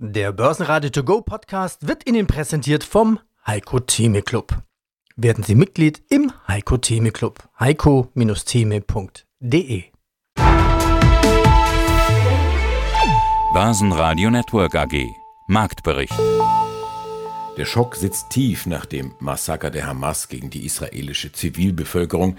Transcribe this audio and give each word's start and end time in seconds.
Der 0.00 0.30
Börsenradio 0.30 0.90
To 0.90 1.02
Go 1.02 1.22
Podcast 1.22 1.88
wird 1.88 2.08
Ihnen 2.08 2.28
präsentiert 2.28 2.84
vom 2.84 3.18
Heiko 3.44 3.80
Theme 3.80 4.22
Club. 4.22 4.62
Werden 5.16 5.42
Sie 5.42 5.56
Mitglied 5.56 6.04
im 6.08 6.30
Heiko 6.46 6.76
Theme 6.76 7.10
Club. 7.10 7.42
heiko-theme.de 7.58 9.82
Börsenradio 13.52 14.30
Network 14.30 14.76
AG 14.76 15.04
Marktbericht 15.48 16.14
Der 17.56 17.64
Schock 17.64 17.96
sitzt 17.96 18.30
tief 18.30 18.66
nach 18.66 18.86
dem 18.86 19.14
Massaker 19.18 19.72
der 19.72 19.88
Hamas 19.88 20.28
gegen 20.28 20.48
die 20.48 20.64
israelische 20.64 21.32
Zivilbevölkerung. 21.32 22.36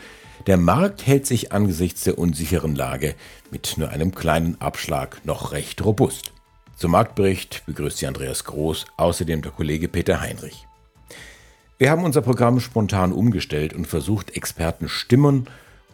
Der 0.48 0.56
Markt 0.56 1.06
hält 1.06 1.26
sich 1.26 1.52
angesichts 1.52 2.06
der 2.06 2.20
unsicheren 2.20 2.74
Lage 2.74 3.16
mit 3.52 3.74
nur 3.76 3.90
einem 3.90 4.16
kleinen 4.16 4.62
Abschlag 4.62 5.20
noch 5.26 5.52
recht 5.52 5.84
robust. 5.84 6.32
Zum 6.80 6.92
Marktbericht 6.92 7.64
begrüßt 7.66 7.98
Sie 7.98 8.08
Andreas 8.08 8.46
Groß, 8.46 8.86
außerdem 8.96 9.42
der 9.42 9.52
Kollege 9.52 9.90
Peter 9.90 10.22
Heinrich. 10.22 10.66
Wir 11.78 11.92
haben 11.92 12.06
unser 12.06 12.22
Programm 12.22 12.62
spontan 12.62 13.12
umgestellt 13.12 13.74
und 13.74 13.86
versucht, 13.86 14.38
Expertenstimmen 14.38 15.48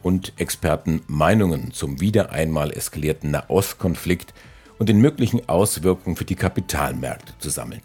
und 0.04 0.34
Expertenmeinungen 0.38 1.72
zum 1.72 2.02
wieder 2.02 2.30
einmal 2.34 2.72
eskalierten 2.72 3.32
Nahostkonflikt 3.32 4.36
und 4.78 4.88
den 4.88 5.00
möglichen 5.00 5.50
Auswirkungen 5.50 6.18
für 6.18 6.26
die 6.26 6.36
Kapitalmärkte 6.36 7.34
zu 7.40 7.50
sammeln. 7.50 7.82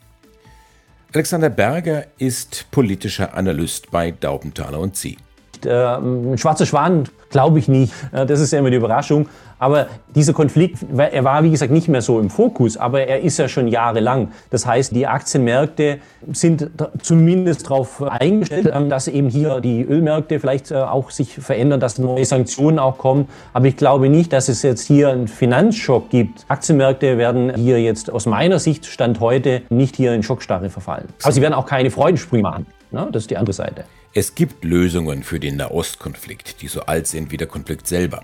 Alexander 1.14 1.48
Berger 1.48 2.04
ist 2.18 2.66
politischer 2.70 3.32
Analyst 3.32 3.90
bei 3.90 4.10
Daubenthaler 4.10 4.78
und 4.78 4.95
Sie. 4.96 5.16
Ein 5.64 6.37
schwarzer 6.37 6.66
Schwan 6.66 7.09
glaube 7.30 7.60
ich 7.60 7.68
nicht. 7.68 7.95
Das 8.12 8.40
ist 8.40 8.52
ja 8.52 8.59
immer 8.59 8.70
die 8.70 8.76
Überraschung. 8.76 9.26
Aber 9.60 9.88
dieser 10.14 10.32
Konflikt, 10.32 10.78
er 10.96 11.23
war 11.23 11.45
wie 11.45 11.50
gesagt 11.50 11.70
nicht 11.70 11.87
mehr 11.87 12.01
so 12.01 12.18
im 12.18 12.30
Fokus, 12.30 12.78
aber 12.78 13.06
er 13.06 13.20
ist 13.20 13.38
ja 13.38 13.46
schon 13.46 13.68
jahrelang. 13.68 14.32
Das 14.48 14.64
heißt, 14.64 14.96
die 14.96 15.06
Aktienmärkte 15.06 15.98
sind 16.32 16.70
zumindest 17.02 17.66
darauf 17.66 18.02
eingestellt, 18.02 18.71
ähm, 18.74 18.88
dass 18.88 19.07
eben 19.07 19.29
hier 19.29 19.60
die 19.60 19.82
Ölmärkte 19.82 20.40
vielleicht 20.40 20.71
äh, 20.71 20.76
auch 20.76 21.10
sich 21.10 21.34
verändern, 21.34 21.79
dass 21.79 21.99
neue 21.99 22.24
Sanktionen 22.24 22.79
auch 22.79 22.96
kommen. 22.96 23.29
Aber 23.52 23.66
ich 23.66 23.76
glaube 23.76 24.09
nicht, 24.09 24.32
dass 24.32 24.49
es 24.49 24.62
jetzt 24.62 24.87
hier 24.87 25.10
einen 25.10 25.29
Finanzschock 25.29 26.09
gibt. 26.09 26.46
Aktienmärkte 26.49 27.18
werden 27.18 27.54
hier 27.54 27.82
jetzt 27.82 28.10
aus 28.10 28.24
meiner 28.24 28.59
Sicht 28.59 28.87
Stand 28.87 29.21
heute 29.21 29.60
nicht 29.68 29.95
hier 29.95 30.15
in 30.15 30.23
Schockstarre 30.23 30.71
verfallen. 30.71 31.09
Aber 31.23 31.32
sie 31.32 31.43
werden 31.43 31.54
auch 31.54 31.66
keine 31.66 31.90
Freudensprünge 31.90 32.43
machen. 32.43 32.66
Ne? 32.90 33.09
Das 33.12 33.24
ist 33.24 33.30
die 33.30 33.37
andere 33.37 33.52
Seite. 33.52 33.84
Es 34.15 34.34
gibt 34.34 34.65
Lösungen 34.65 35.23
für 35.23 35.38
den 35.38 35.56
Nahostkonflikt, 35.56 36.62
die 36.62 36.68
so 36.68 36.80
alt 36.80 37.06
sind 37.06 37.30
wie 37.30 37.37
der 37.37 37.46
Konflikt 37.46 37.87
selber. 37.87 38.23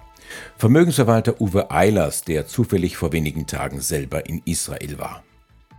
Vermögensverwalter 0.56 1.40
Uwe 1.40 1.70
Eilers, 1.70 2.22
der 2.22 2.46
zufällig 2.46 2.96
vor 2.96 3.12
wenigen 3.12 3.46
Tagen 3.46 3.80
selber 3.80 4.26
in 4.26 4.42
Israel 4.44 4.98
war. 4.98 5.22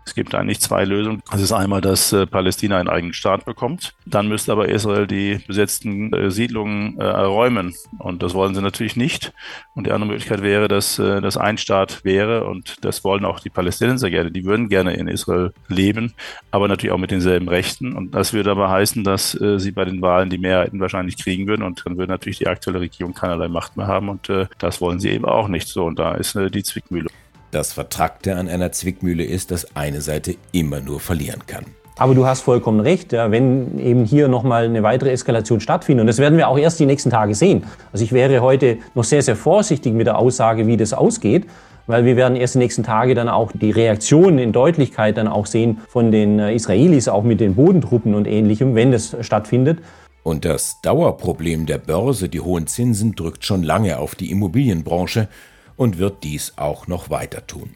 Es 0.07 0.15
gibt 0.15 0.33
eigentlich 0.35 0.61
zwei 0.61 0.85
Lösungen. 0.85 1.21
Das 1.29 1.41
ist 1.41 1.51
einmal, 1.51 1.81
dass 1.81 2.13
äh, 2.13 2.25
Palästina 2.25 2.77
einen 2.77 2.87
eigenen 2.87 3.13
Staat 3.13 3.43
bekommt. 3.43 3.93
Dann 4.05 4.29
müsste 4.29 4.53
aber 4.53 4.69
Israel 4.69 5.05
die 5.05 5.41
besetzten 5.45 6.13
äh, 6.13 6.31
Siedlungen 6.31 6.97
äh, 6.97 7.03
räumen. 7.03 7.75
Und 7.99 8.23
das 8.23 8.33
wollen 8.33 8.55
sie 8.55 8.61
natürlich 8.61 8.95
nicht. 8.95 9.33
Und 9.75 9.85
die 9.85 9.91
andere 9.91 10.11
Möglichkeit 10.11 10.41
wäre, 10.41 10.69
dass 10.69 10.95
das 10.95 11.35
ein 11.35 11.57
Staat 11.57 12.05
wäre. 12.05 12.45
Und 12.45 12.85
das 12.85 13.03
wollen 13.03 13.25
auch 13.25 13.41
die 13.41 13.49
Palästinenser 13.49 14.09
gerne. 14.09 14.31
Die 14.31 14.45
würden 14.45 14.69
gerne 14.69 14.93
in 14.93 15.09
Israel 15.09 15.51
leben, 15.67 16.13
aber 16.51 16.67
natürlich 16.67 16.93
auch 16.93 16.97
mit 16.97 17.11
denselben 17.11 17.49
Rechten. 17.49 17.93
Und 17.93 18.15
das 18.15 18.33
würde 18.33 18.51
aber 18.51 18.69
heißen, 18.69 19.03
dass 19.03 19.31
sie 19.31 19.71
bei 19.71 19.85
den 19.85 20.01
Wahlen 20.01 20.29
die 20.29 20.39
Mehrheiten 20.39 20.79
wahrscheinlich 20.79 21.17
kriegen 21.17 21.47
würden. 21.47 21.63
Und 21.63 21.85
dann 21.85 21.97
würde 21.97 22.11
natürlich 22.11 22.39
die 22.39 22.47
aktuelle 22.47 22.79
Regierung 22.79 23.13
keinerlei 23.13 23.49
Macht 23.49 23.77
mehr 23.77 23.87
haben. 23.87 24.09
Und 24.09 24.31
das 24.57 24.81
wollen 24.81 24.99
sie 24.99 25.09
eben 25.09 25.25
auch 25.25 25.47
nicht 25.47 25.67
so. 25.67 25.85
Und 25.85 25.99
da 25.99 26.15
ist 26.15 26.33
die 26.35 26.63
Zwickmühle. 26.63 27.09
Das 27.51 27.71
Vertrackte 27.71 28.35
an 28.35 28.49
einer 28.49 28.71
Zwickmühle 28.71 29.23
ist, 29.23 29.51
dass 29.51 29.75
eine 29.75 30.01
Seite 30.01 30.35
immer 30.51 30.81
nur 30.81 30.99
verlieren 30.99 31.41
kann. 31.47 31.65
Aber 31.97 32.13
du 32.13 32.27
hast 32.27 32.41
vollkommen 32.41 32.79
recht, 32.79 33.11
ja, 33.11 33.31
wenn 33.31 33.79
eben 33.79 34.05
hier 34.05 34.27
nochmal 34.27 34.65
eine 34.65 34.83
weitere 34.83 35.11
Eskalation 35.11 35.59
stattfindet. 35.59 36.01
Und 36.01 36.07
das 36.07 36.19
werden 36.19 36.37
wir 36.37 36.47
auch 36.47 36.57
erst 36.57 36.79
die 36.79 36.85
nächsten 36.85 37.09
Tage 37.09 37.33
sehen. 37.33 37.63
Also 37.91 38.03
ich 38.03 38.11
wäre 38.11 38.41
heute 38.41 38.77
noch 38.93 39.03
sehr, 39.03 39.21
sehr 39.21 39.35
vorsichtig 39.35 39.93
mit 39.93 40.05
der 40.05 40.19
Aussage, 40.19 40.67
wie 40.67 40.77
das 40.77 40.93
ausgeht. 40.93 41.45
Weil 41.87 42.03
wir 42.03 42.17
werden 42.17 42.35
erst 42.35 42.55
die 42.55 42.59
nächsten 42.59 42.83
Tage 42.83 43.15
dann 43.15 43.29
auch 43.29 43.53
die 43.53 43.71
Reaktionen 43.71 44.39
in 44.39 44.51
Deutlichkeit 44.51 45.15
dann 45.15 45.29
auch 45.29 45.45
sehen 45.45 45.79
von 45.87 46.11
den 46.11 46.37
äh, 46.37 46.53
Israelis, 46.53 47.07
auch 47.07 47.23
mit 47.23 47.39
den 47.39 47.55
Bodentruppen 47.55 48.13
und 48.13 48.27
ähnlichem, 48.27 48.75
wenn 48.75 48.91
das 48.91 49.15
stattfindet. 49.21 49.79
Und 50.21 50.43
das 50.43 50.81
Dauerproblem 50.81 51.65
der 51.65 51.77
Börse, 51.77 52.27
die 52.27 52.41
hohen 52.41 52.67
Zinsen, 52.67 53.15
drückt 53.15 53.45
schon 53.45 53.63
lange 53.63 53.99
auf 53.99 54.15
die 54.15 54.29
Immobilienbranche 54.31 55.29
und 55.77 55.97
wird 55.97 56.23
dies 56.23 56.53
auch 56.57 56.87
noch 56.87 57.09
weiter 57.09 57.47
tun. 57.47 57.75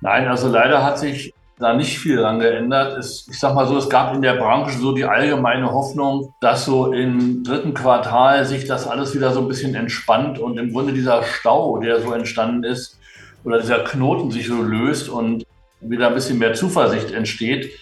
Nein, 0.00 0.28
also 0.28 0.48
leider 0.48 0.82
hat 0.84 0.98
sich 0.98 1.34
da 1.58 1.74
nicht 1.74 1.98
viel 1.98 2.16
dran 2.16 2.38
geändert. 2.38 2.96
Es, 2.96 3.26
ich 3.28 3.38
sag 3.38 3.54
mal 3.54 3.66
so, 3.66 3.76
es 3.76 3.90
gab 3.90 4.14
in 4.14 4.22
der 4.22 4.34
Branche 4.34 4.78
so 4.78 4.92
die 4.92 5.04
allgemeine 5.04 5.72
Hoffnung, 5.72 6.32
dass 6.40 6.64
so 6.64 6.92
im 6.92 7.42
dritten 7.42 7.74
Quartal 7.74 8.44
sich 8.44 8.66
das 8.66 8.86
alles 8.86 9.14
wieder 9.14 9.32
so 9.32 9.40
ein 9.40 9.48
bisschen 9.48 9.74
entspannt 9.74 10.38
und 10.38 10.56
im 10.56 10.72
Grunde 10.72 10.92
dieser 10.92 11.22
Stau, 11.24 11.78
der 11.78 12.00
so 12.00 12.12
entstanden 12.12 12.64
ist, 12.64 12.98
oder 13.44 13.60
dieser 13.60 13.80
Knoten 13.80 14.30
sich 14.30 14.46
so 14.46 14.62
löst 14.62 15.08
und 15.08 15.44
wieder 15.80 16.08
ein 16.08 16.14
bisschen 16.14 16.38
mehr 16.38 16.54
Zuversicht 16.54 17.10
entsteht. 17.10 17.72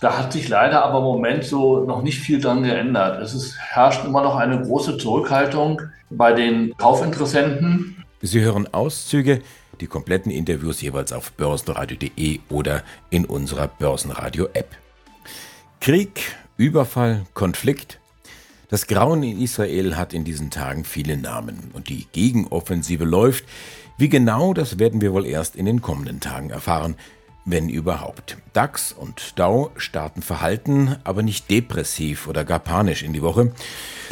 Da 0.00 0.18
hat 0.18 0.32
sich 0.32 0.48
leider 0.48 0.84
aber 0.84 0.98
im 0.98 1.04
Moment 1.04 1.44
so 1.44 1.84
noch 1.84 2.02
nicht 2.02 2.20
viel 2.20 2.40
dran 2.40 2.62
geändert. 2.62 3.20
Es 3.22 3.34
ist, 3.34 3.56
herrscht 3.58 4.04
immer 4.04 4.22
noch 4.22 4.36
eine 4.36 4.60
große 4.60 4.98
Zurückhaltung 4.98 5.80
bei 6.10 6.32
den 6.32 6.76
Kaufinteressenten. 6.76 7.95
Sie 8.26 8.40
hören 8.40 8.72
Auszüge, 8.72 9.40
die 9.80 9.86
kompletten 9.86 10.32
Interviews 10.32 10.80
jeweils 10.80 11.12
auf 11.12 11.32
börsenradio.de 11.32 12.40
oder 12.48 12.82
in 13.10 13.24
unserer 13.24 13.68
Börsenradio-App. 13.68 14.76
Krieg, 15.80 16.34
Überfall, 16.56 17.26
Konflikt. 17.34 18.00
Das 18.68 18.88
Grauen 18.88 19.22
in 19.22 19.40
Israel 19.40 19.96
hat 19.96 20.12
in 20.12 20.24
diesen 20.24 20.50
Tagen 20.50 20.84
viele 20.84 21.16
Namen 21.16 21.70
und 21.72 21.88
die 21.88 22.06
Gegenoffensive 22.10 23.04
läuft. 23.04 23.44
Wie 23.96 24.08
genau, 24.08 24.52
das 24.52 24.78
werden 24.78 25.00
wir 25.00 25.12
wohl 25.12 25.24
erst 25.24 25.54
in 25.54 25.66
den 25.66 25.80
kommenden 25.80 26.18
Tagen 26.18 26.50
erfahren, 26.50 26.96
wenn 27.46 27.70
überhaupt. 27.70 28.36
DAX 28.52 28.92
und 28.92 29.38
Dow 29.38 29.70
starten 29.76 30.20
verhalten, 30.20 30.96
aber 31.04 31.22
nicht 31.22 31.48
depressiv 31.48 32.26
oder 32.26 32.44
gar 32.44 32.58
panisch 32.58 33.02
in 33.02 33.12
die 33.12 33.22
Woche. 33.22 33.52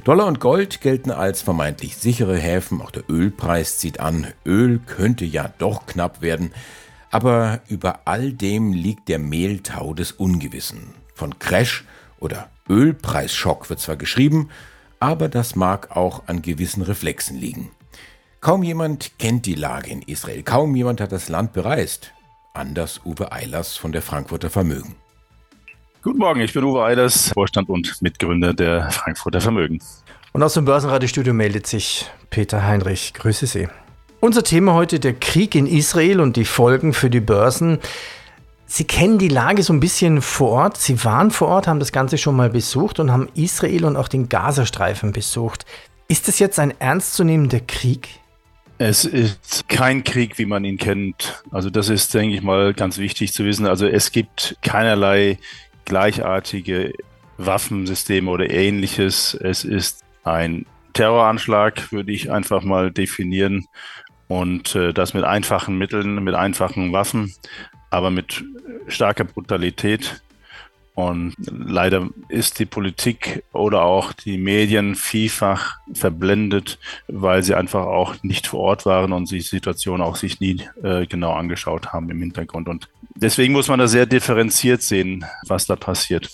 Dollar 0.04 0.26
und 0.26 0.40
Gold 0.40 0.80
gelten 0.80 1.10
als 1.10 1.42
vermeintlich 1.42 1.96
sichere 1.96 2.38
Häfen, 2.38 2.80
auch 2.80 2.92
der 2.92 3.10
Ölpreis 3.10 3.76
zieht 3.78 4.00
an, 4.00 4.28
Öl 4.46 4.78
könnte 4.78 5.24
ja 5.24 5.52
doch 5.58 5.86
knapp 5.86 6.22
werden, 6.22 6.52
aber 7.10 7.60
über 7.68 8.00
all 8.06 8.32
dem 8.32 8.72
liegt 8.72 9.08
der 9.08 9.18
Mehltau 9.18 9.94
des 9.94 10.12
Ungewissen. 10.12 10.94
Von 11.14 11.38
Crash 11.38 11.84
oder 12.20 12.48
Ölpreisschock 12.68 13.68
wird 13.68 13.80
zwar 13.80 13.96
geschrieben, 13.96 14.48
aber 15.00 15.28
das 15.28 15.54
mag 15.54 15.94
auch 15.96 16.22
an 16.28 16.40
gewissen 16.40 16.82
Reflexen 16.82 17.36
liegen. 17.36 17.70
Kaum 18.40 18.62
jemand 18.62 19.18
kennt 19.18 19.46
die 19.46 19.54
Lage 19.54 19.90
in 19.90 20.02
Israel, 20.02 20.42
kaum 20.42 20.76
jemand 20.76 21.00
hat 21.00 21.12
das 21.12 21.28
Land 21.28 21.52
bereist. 21.52 22.13
Anders 22.56 23.00
Uwe 23.04 23.32
Eilers 23.32 23.76
von 23.76 23.90
der 23.90 24.00
Frankfurter 24.00 24.48
Vermögen. 24.48 24.94
Guten 26.02 26.18
Morgen, 26.18 26.40
ich 26.40 26.52
bin 26.52 26.62
Uwe 26.62 26.84
Eilers, 26.84 27.32
Vorstand 27.34 27.68
und 27.68 28.00
Mitgründer 28.00 28.54
der 28.54 28.92
Frankfurter 28.92 29.40
Vermögen. 29.40 29.80
Und 30.30 30.40
aus 30.40 30.54
dem 30.54 30.64
Börsenradiostudio 30.64 31.34
meldet 31.34 31.66
sich 31.66 32.08
Peter 32.30 32.64
Heinrich. 32.64 33.12
Grüße 33.12 33.48
Sie. 33.48 33.66
Unser 34.20 34.44
Thema 34.44 34.74
heute 34.74 35.00
der 35.00 35.14
Krieg 35.14 35.56
in 35.56 35.66
Israel 35.66 36.20
und 36.20 36.36
die 36.36 36.44
Folgen 36.44 36.92
für 36.92 37.10
die 37.10 37.18
Börsen. 37.18 37.80
Sie 38.66 38.84
kennen 38.84 39.18
die 39.18 39.28
Lage 39.28 39.64
so 39.64 39.72
ein 39.72 39.80
bisschen 39.80 40.22
vor 40.22 40.50
Ort. 40.50 40.76
Sie 40.76 41.04
waren 41.04 41.32
vor 41.32 41.48
Ort, 41.48 41.66
haben 41.66 41.80
das 41.80 41.90
Ganze 41.90 42.18
schon 42.18 42.36
mal 42.36 42.50
besucht 42.50 43.00
und 43.00 43.10
haben 43.10 43.28
Israel 43.34 43.84
und 43.84 43.96
auch 43.96 44.06
den 44.06 44.28
Gazastreifen 44.28 45.10
besucht. 45.10 45.66
Ist 46.06 46.28
das 46.28 46.38
jetzt 46.38 46.60
ein 46.60 46.72
ernstzunehmender 46.80 47.58
Krieg? 47.58 48.20
Es 48.78 49.04
ist 49.04 49.68
kein 49.68 50.02
Krieg, 50.02 50.36
wie 50.38 50.46
man 50.46 50.64
ihn 50.64 50.78
kennt. 50.78 51.44
Also 51.52 51.70
das 51.70 51.88
ist, 51.88 52.12
denke 52.12 52.34
ich 52.36 52.42
mal, 52.42 52.74
ganz 52.74 52.98
wichtig 52.98 53.32
zu 53.32 53.44
wissen. 53.44 53.66
Also 53.66 53.86
es 53.86 54.10
gibt 54.10 54.56
keinerlei 54.62 55.38
gleichartige 55.84 56.92
Waffensysteme 57.38 58.30
oder 58.30 58.50
ähnliches. 58.50 59.34
Es 59.34 59.64
ist 59.64 60.02
ein 60.24 60.66
Terroranschlag, 60.92 61.92
würde 61.92 62.12
ich 62.12 62.32
einfach 62.32 62.62
mal 62.62 62.90
definieren. 62.90 63.66
Und 64.26 64.74
äh, 64.74 64.92
das 64.92 65.14
mit 65.14 65.24
einfachen 65.24 65.78
Mitteln, 65.78 66.24
mit 66.24 66.34
einfachen 66.34 66.92
Waffen, 66.92 67.32
aber 67.90 68.10
mit 68.10 68.44
starker 68.88 69.24
Brutalität. 69.24 70.22
Und 70.94 71.34
leider 71.46 72.08
ist 72.28 72.60
die 72.60 72.66
Politik 72.66 73.42
oder 73.52 73.82
auch 73.82 74.12
die 74.12 74.38
Medien 74.38 74.94
vielfach 74.94 75.78
verblendet, 75.92 76.78
weil 77.08 77.42
sie 77.42 77.56
einfach 77.56 77.86
auch 77.86 78.14
nicht 78.22 78.46
vor 78.46 78.60
Ort 78.60 78.86
waren 78.86 79.12
und 79.12 79.26
sich 79.26 79.50
die 79.50 79.56
Situation 79.56 80.00
auch 80.00 80.14
sich 80.14 80.38
nie 80.38 80.62
äh, 80.84 81.06
genau 81.06 81.32
angeschaut 81.32 81.92
haben 81.92 82.10
im 82.10 82.20
Hintergrund. 82.20 82.68
Und 82.68 82.88
deswegen 83.16 83.52
muss 83.52 83.66
man 83.66 83.80
da 83.80 83.88
sehr 83.88 84.06
differenziert 84.06 84.82
sehen, 84.82 85.24
was 85.46 85.66
da 85.66 85.74
passiert. 85.74 86.30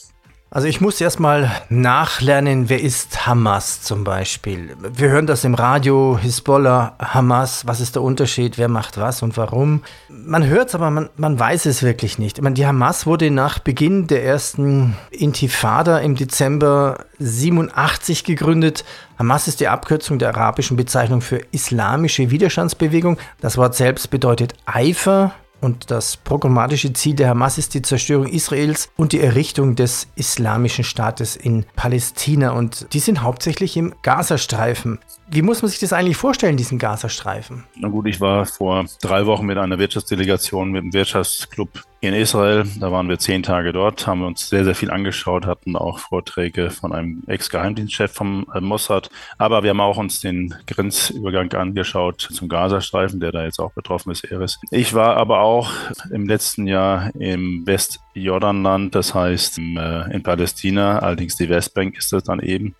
Also 0.52 0.66
ich 0.66 0.80
muss 0.80 1.00
erstmal 1.00 1.48
nachlernen, 1.68 2.68
wer 2.68 2.80
ist 2.80 3.24
Hamas 3.24 3.82
zum 3.82 4.02
Beispiel. 4.02 4.76
Wir 4.80 5.08
hören 5.08 5.28
das 5.28 5.44
im 5.44 5.54
Radio, 5.54 6.18
Hisbollah, 6.20 6.96
Hamas, 6.98 7.68
was 7.68 7.78
ist 7.78 7.94
der 7.94 8.02
Unterschied, 8.02 8.58
wer 8.58 8.66
macht 8.66 8.98
was 8.98 9.22
und 9.22 9.36
warum. 9.36 9.82
Man 10.08 10.44
hört 10.44 10.70
es, 10.70 10.74
aber 10.74 10.90
man, 10.90 11.08
man 11.16 11.38
weiß 11.38 11.66
es 11.66 11.84
wirklich 11.84 12.18
nicht. 12.18 12.38
Ich 12.38 12.42
meine, 12.42 12.54
die 12.54 12.66
Hamas 12.66 13.06
wurde 13.06 13.30
nach 13.30 13.60
Beginn 13.60 14.08
der 14.08 14.24
ersten 14.24 14.96
Intifada 15.12 15.98
im 15.98 16.16
Dezember 16.16 17.04
87 17.20 18.24
gegründet. 18.24 18.84
Hamas 19.20 19.46
ist 19.46 19.60
die 19.60 19.68
Abkürzung 19.68 20.18
der 20.18 20.30
arabischen 20.30 20.76
Bezeichnung 20.76 21.20
für 21.20 21.36
islamische 21.52 22.32
Widerstandsbewegung. 22.32 23.18
Das 23.40 23.56
Wort 23.56 23.76
selbst 23.76 24.10
bedeutet 24.10 24.54
Eifer, 24.66 25.32
und 25.60 25.90
das 25.90 26.16
programmatische 26.16 26.92
Ziel 26.92 27.14
der 27.14 27.28
Hamas 27.28 27.58
ist 27.58 27.74
die 27.74 27.82
Zerstörung 27.82 28.26
Israels 28.26 28.90
und 28.96 29.12
die 29.12 29.20
Errichtung 29.20 29.76
des 29.76 30.08
islamischen 30.16 30.84
Staates 30.84 31.36
in 31.36 31.64
Palästina. 31.76 32.50
Und 32.50 32.86
die 32.92 32.98
sind 32.98 33.22
hauptsächlich 33.22 33.76
im 33.76 33.94
Gazastreifen. 34.02 34.98
Wie 35.28 35.42
muss 35.42 35.62
man 35.62 35.70
sich 35.70 35.80
das 35.80 35.92
eigentlich 35.92 36.16
vorstellen, 36.16 36.56
diesen 36.56 36.78
Gazastreifen? 36.78 37.64
Na 37.76 37.88
gut, 37.88 38.06
ich 38.06 38.20
war 38.20 38.46
vor 38.46 38.84
drei 39.00 39.26
Wochen 39.26 39.46
mit 39.46 39.58
einer 39.58 39.78
Wirtschaftsdelegation 39.78 40.70
mit 40.70 40.84
dem 40.84 40.92
Wirtschaftsclub 40.92 41.68
in 42.00 42.14
Israel. 42.14 42.64
Da 42.78 42.90
waren 42.90 43.08
wir 43.08 43.18
zehn 43.18 43.42
Tage 43.42 43.72
dort, 43.72 44.06
haben 44.06 44.22
uns 44.24 44.48
sehr, 44.48 44.64
sehr 44.64 44.74
viel 44.74 44.90
angeschaut, 44.90 45.46
hatten 45.46 45.76
auch 45.76 45.98
Vorträge 45.98 46.70
von 46.70 46.92
einem 46.92 47.22
Ex-Geheimdienstchef 47.26 48.12
vom 48.12 48.46
äh, 48.54 48.60
Mossad. 48.60 49.10
Aber 49.36 49.62
wir 49.62 49.70
haben 49.70 49.80
auch 49.80 49.98
uns 49.98 50.20
den 50.20 50.54
Grenzübergang 50.66 51.52
angeschaut 51.52 52.20
zum 52.32 52.48
Gazastreifen, 52.48 53.20
der 53.20 53.32
da 53.32 53.44
jetzt 53.44 53.60
auch 53.60 53.72
betroffen 53.72 54.12
ist, 54.12 54.24
Eris. 54.24 54.58
Ich 54.70 54.94
war 54.94 55.16
aber 55.16 55.40
auch 55.40 55.70
im 56.10 56.26
letzten 56.26 56.66
Jahr 56.66 57.14
im 57.16 57.66
Westjordanland, 57.66 58.94
das 58.94 59.14
heißt 59.14 59.58
äh, 59.58 60.14
in 60.14 60.22
Palästina, 60.22 61.00
allerdings 61.00 61.36
die 61.36 61.48
Westbank 61.48 61.98
ist 61.98 62.12
das 62.12 62.24
dann 62.24 62.40
eben. 62.40 62.74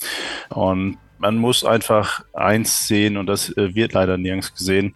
Und 0.49 0.97
man 1.19 1.37
muss 1.37 1.65
einfach 1.65 2.25
eins 2.33 2.89
sehen, 2.89 3.19
und 3.19 3.27
das 3.27 3.55
äh, 3.57 3.75
wird 3.75 3.93
leider 3.93 4.17
nirgends 4.17 4.55
gesehen. 4.55 4.95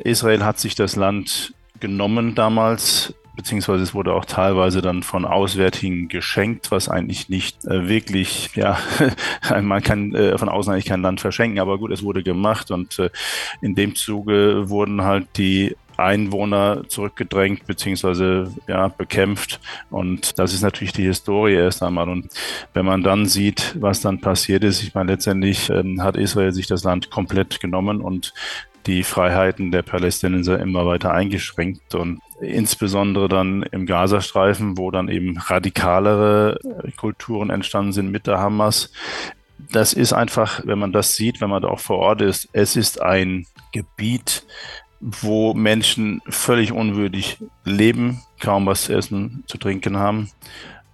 Israel 0.00 0.44
hat 0.44 0.58
sich 0.58 0.74
das 0.74 0.96
Land 0.96 1.54
genommen 1.80 2.34
damals 2.34 3.14
beziehungsweise 3.36 3.82
es 3.82 3.94
wurde 3.94 4.12
auch 4.14 4.24
teilweise 4.24 4.82
dann 4.82 5.02
von 5.02 5.24
Auswärtigen 5.24 6.08
geschenkt, 6.08 6.70
was 6.70 6.88
eigentlich 6.88 7.28
nicht 7.28 7.64
äh, 7.64 7.88
wirklich, 7.88 8.50
ja, 8.54 8.78
man 9.62 9.82
kann 9.82 10.14
äh, 10.14 10.38
von 10.38 10.48
außen 10.48 10.72
eigentlich 10.72 10.86
kein 10.86 11.02
Land 11.02 11.20
verschenken, 11.20 11.58
aber 11.58 11.78
gut, 11.78 11.92
es 11.92 12.02
wurde 12.02 12.22
gemacht 12.22 12.70
und 12.70 12.98
äh, 12.98 13.10
in 13.60 13.74
dem 13.74 13.94
Zuge 13.94 14.68
wurden 14.68 15.02
halt 15.02 15.26
die 15.36 15.76
Einwohner 15.96 16.82
zurückgedrängt 16.88 17.66
beziehungsweise 17.66 18.52
ja, 18.66 18.88
bekämpft. 18.88 19.60
Und 19.90 20.38
das 20.38 20.52
ist 20.52 20.62
natürlich 20.62 20.92
die 20.92 21.04
Historie 21.04 21.54
erst 21.54 21.82
einmal. 21.82 22.08
Und 22.08 22.28
wenn 22.72 22.84
man 22.84 23.02
dann 23.02 23.26
sieht, 23.26 23.76
was 23.78 24.00
dann 24.00 24.20
passiert 24.20 24.64
ist, 24.64 24.82
ich 24.82 24.94
meine, 24.94 25.12
letztendlich 25.12 25.70
ähm, 25.70 26.02
hat 26.02 26.16
Israel 26.16 26.52
sich 26.52 26.66
das 26.66 26.84
Land 26.84 27.10
komplett 27.10 27.60
genommen 27.60 28.00
und 28.00 28.34
die 28.86 29.02
Freiheiten 29.02 29.70
der 29.70 29.82
Palästinenser 29.82 30.58
immer 30.60 30.86
weiter 30.86 31.12
eingeschränkt 31.12 31.94
und 31.94 32.20
insbesondere 32.40 33.28
dann 33.28 33.62
im 33.62 33.86
Gazastreifen, 33.86 34.76
wo 34.78 34.90
dann 34.90 35.08
eben 35.08 35.38
radikalere 35.38 36.58
Kulturen 36.96 37.50
entstanden 37.50 37.92
sind 37.92 38.10
mit 38.10 38.26
der 38.26 38.38
Hamas. 38.38 38.92
Das 39.72 39.92
ist 39.92 40.12
einfach, 40.12 40.62
wenn 40.64 40.78
man 40.78 40.92
das 40.92 41.16
sieht, 41.16 41.40
wenn 41.40 41.50
man 41.50 41.62
da 41.62 41.68
auch 41.68 41.80
vor 41.80 41.98
Ort 41.98 42.20
ist, 42.20 42.48
es 42.52 42.76
ist 42.76 43.00
ein 43.00 43.46
Gebiet, 43.72 44.44
wo 45.00 45.54
Menschen 45.54 46.22
völlig 46.28 46.72
unwürdig 46.72 47.38
leben, 47.64 48.22
kaum 48.40 48.66
was 48.66 48.84
zu 48.84 48.96
essen, 48.96 49.44
zu 49.46 49.58
trinken 49.58 49.98
haben 49.98 50.30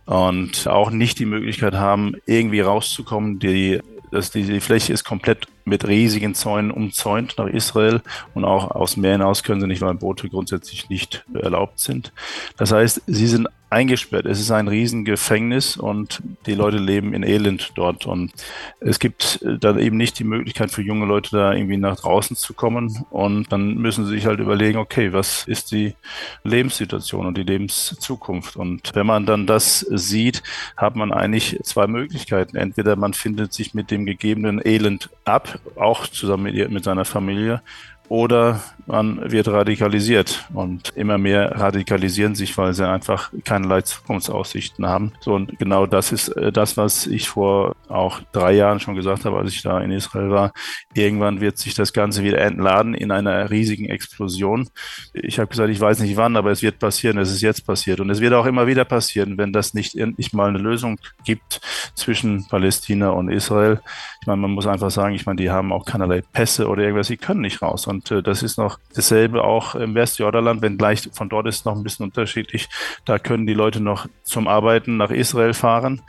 und 0.06 0.66
auch 0.66 0.90
nicht 0.90 1.20
die 1.20 1.26
Möglichkeit 1.26 1.74
haben, 1.74 2.16
irgendwie 2.26 2.60
rauszukommen. 2.60 3.38
Die 3.38 3.80
dass 4.10 4.30
die, 4.30 4.42
die 4.42 4.60
Fläche 4.60 4.92
ist 4.92 5.04
komplett 5.04 5.46
mit 5.64 5.86
riesigen 5.86 6.34
Zäunen 6.34 6.70
umzäunt 6.70 7.34
nach 7.38 7.46
Israel 7.46 8.02
und 8.34 8.44
auch 8.44 8.70
aus 8.70 8.96
Meer 8.96 9.12
hinaus 9.12 9.42
können 9.42 9.60
sie 9.60 9.66
nicht, 9.66 9.82
weil 9.82 9.94
Boote 9.94 10.28
grundsätzlich 10.28 10.88
nicht 10.88 11.24
erlaubt 11.32 11.78
sind. 11.78 12.12
Das 12.56 12.72
heißt, 12.72 13.02
sie 13.06 13.26
sind 13.26 13.48
eingesperrt. 13.70 14.26
Es 14.26 14.40
ist 14.40 14.50
ein 14.50 14.66
Riesengefängnis 14.66 15.76
und 15.76 16.20
die 16.46 16.54
Leute 16.54 16.78
leben 16.78 17.14
in 17.14 17.22
Elend 17.22 17.72
dort. 17.76 18.04
Und 18.04 18.32
es 18.80 18.98
gibt 18.98 19.40
dann 19.60 19.78
eben 19.78 19.96
nicht 19.96 20.18
die 20.18 20.24
Möglichkeit 20.24 20.72
für 20.72 20.82
junge 20.82 21.06
Leute 21.06 21.30
da 21.30 21.52
irgendwie 21.52 21.76
nach 21.76 21.96
draußen 21.96 22.36
zu 22.36 22.52
kommen. 22.52 23.04
Und 23.10 23.52
dann 23.52 23.76
müssen 23.76 24.04
sie 24.04 24.12
sich 24.12 24.26
halt 24.26 24.40
überlegen, 24.40 24.78
okay, 24.78 25.12
was 25.12 25.44
ist 25.44 25.70
die 25.70 25.94
Lebenssituation 26.42 27.26
und 27.26 27.38
die 27.38 27.44
Lebenszukunft? 27.44 28.56
Und 28.56 28.90
wenn 28.94 29.06
man 29.06 29.24
dann 29.24 29.46
das 29.46 29.80
sieht, 29.80 30.42
hat 30.76 30.96
man 30.96 31.12
eigentlich 31.12 31.58
zwei 31.62 31.86
Möglichkeiten. 31.86 32.56
Entweder 32.56 32.96
man 32.96 33.14
findet 33.14 33.52
sich 33.52 33.72
mit 33.72 33.92
dem 33.92 34.04
gegebenen 34.04 34.60
Elend 34.64 35.10
ab, 35.24 35.60
auch 35.76 36.08
zusammen 36.08 36.42
mit, 36.42 36.70
mit 36.70 36.84
seiner 36.84 37.04
Familie, 37.04 37.62
oder 38.10 38.60
man 38.86 39.30
wird 39.30 39.46
radikalisiert 39.46 40.44
und 40.52 40.90
immer 40.96 41.16
mehr 41.16 41.60
radikalisieren 41.60 42.34
sich, 42.34 42.58
weil 42.58 42.74
sie 42.74 42.86
einfach 42.86 43.30
keinerlei 43.44 43.82
Zukunftsaussichten 43.82 44.84
haben. 44.84 45.12
So 45.20 45.34
und 45.34 45.56
genau 45.60 45.86
das 45.86 46.10
ist 46.10 46.28
äh, 46.30 46.50
das, 46.50 46.76
was 46.76 47.06
ich 47.06 47.28
vor 47.28 47.76
auch 47.88 48.20
drei 48.32 48.52
Jahren 48.54 48.80
schon 48.80 48.96
gesagt 48.96 49.24
habe, 49.24 49.38
als 49.38 49.52
ich 49.52 49.62
da 49.62 49.80
in 49.80 49.92
Israel 49.92 50.30
war. 50.30 50.52
Irgendwann 50.92 51.40
wird 51.40 51.58
sich 51.58 51.74
das 51.74 51.92
Ganze 51.92 52.24
wieder 52.24 52.40
entladen 52.40 52.94
in 52.94 53.12
einer 53.12 53.48
riesigen 53.48 53.88
Explosion. 53.88 54.68
Ich 55.12 55.38
habe 55.38 55.46
gesagt, 55.46 55.70
ich 55.70 55.80
weiß 55.80 56.00
nicht 56.00 56.16
wann, 56.16 56.36
aber 56.36 56.50
es 56.50 56.62
wird 56.62 56.80
passieren. 56.80 57.16
Es 57.18 57.30
ist 57.30 57.42
jetzt 57.42 57.64
passiert 57.64 58.00
und 58.00 58.10
es 58.10 58.20
wird 58.20 58.34
auch 58.34 58.46
immer 58.46 58.66
wieder 58.66 58.84
passieren, 58.84 59.38
wenn 59.38 59.52
das 59.52 59.72
nicht 59.72 59.94
endlich 59.94 60.32
mal 60.32 60.48
eine 60.48 60.58
Lösung 60.58 60.98
gibt 61.24 61.60
zwischen 61.94 62.48
Palästina 62.48 63.10
und 63.10 63.28
Israel. 63.28 63.80
Ich 64.20 64.26
meine, 64.26 64.40
man 64.40 64.50
muss 64.50 64.66
einfach 64.66 64.90
sagen, 64.90 65.14
ich 65.14 65.26
meine, 65.26 65.36
die 65.36 65.50
haben 65.50 65.72
auch 65.72 65.84
keinerlei 65.84 66.22
Pässe 66.32 66.66
oder 66.66 66.82
irgendwas, 66.82 67.06
sie 67.06 67.16
können 67.16 67.42
nicht 67.42 67.62
raus 67.62 67.86
und 67.86 67.99
und 68.00 68.10
äh, 68.10 68.22
das 68.22 68.42
ist 68.42 68.56
noch 68.56 68.78
dasselbe 68.94 69.44
auch 69.44 69.74
im 69.74 69.94
Westjordanland, 69.94 70.62
wenn 70.62 70.78
gleich 70.78 71.10
von 71.12 71.28
dort 71.28 71.46
ist 71.46 71.66
noch 71.66 71.76
ein 71.76 71.82
bisschen 71.82 72.06
unterschiedlich. 72.06 72.68
Da 73.04 73.18
können 73.18 73.46
die 73.46 73.54
Leute 73.54 73.80
noch 73.80 74.06
zum 74.22 74.48
Arbeiten 74.48 74.96
nach 74.96 75.10
Israel 75.10 75.52
fahren 75.52 76.00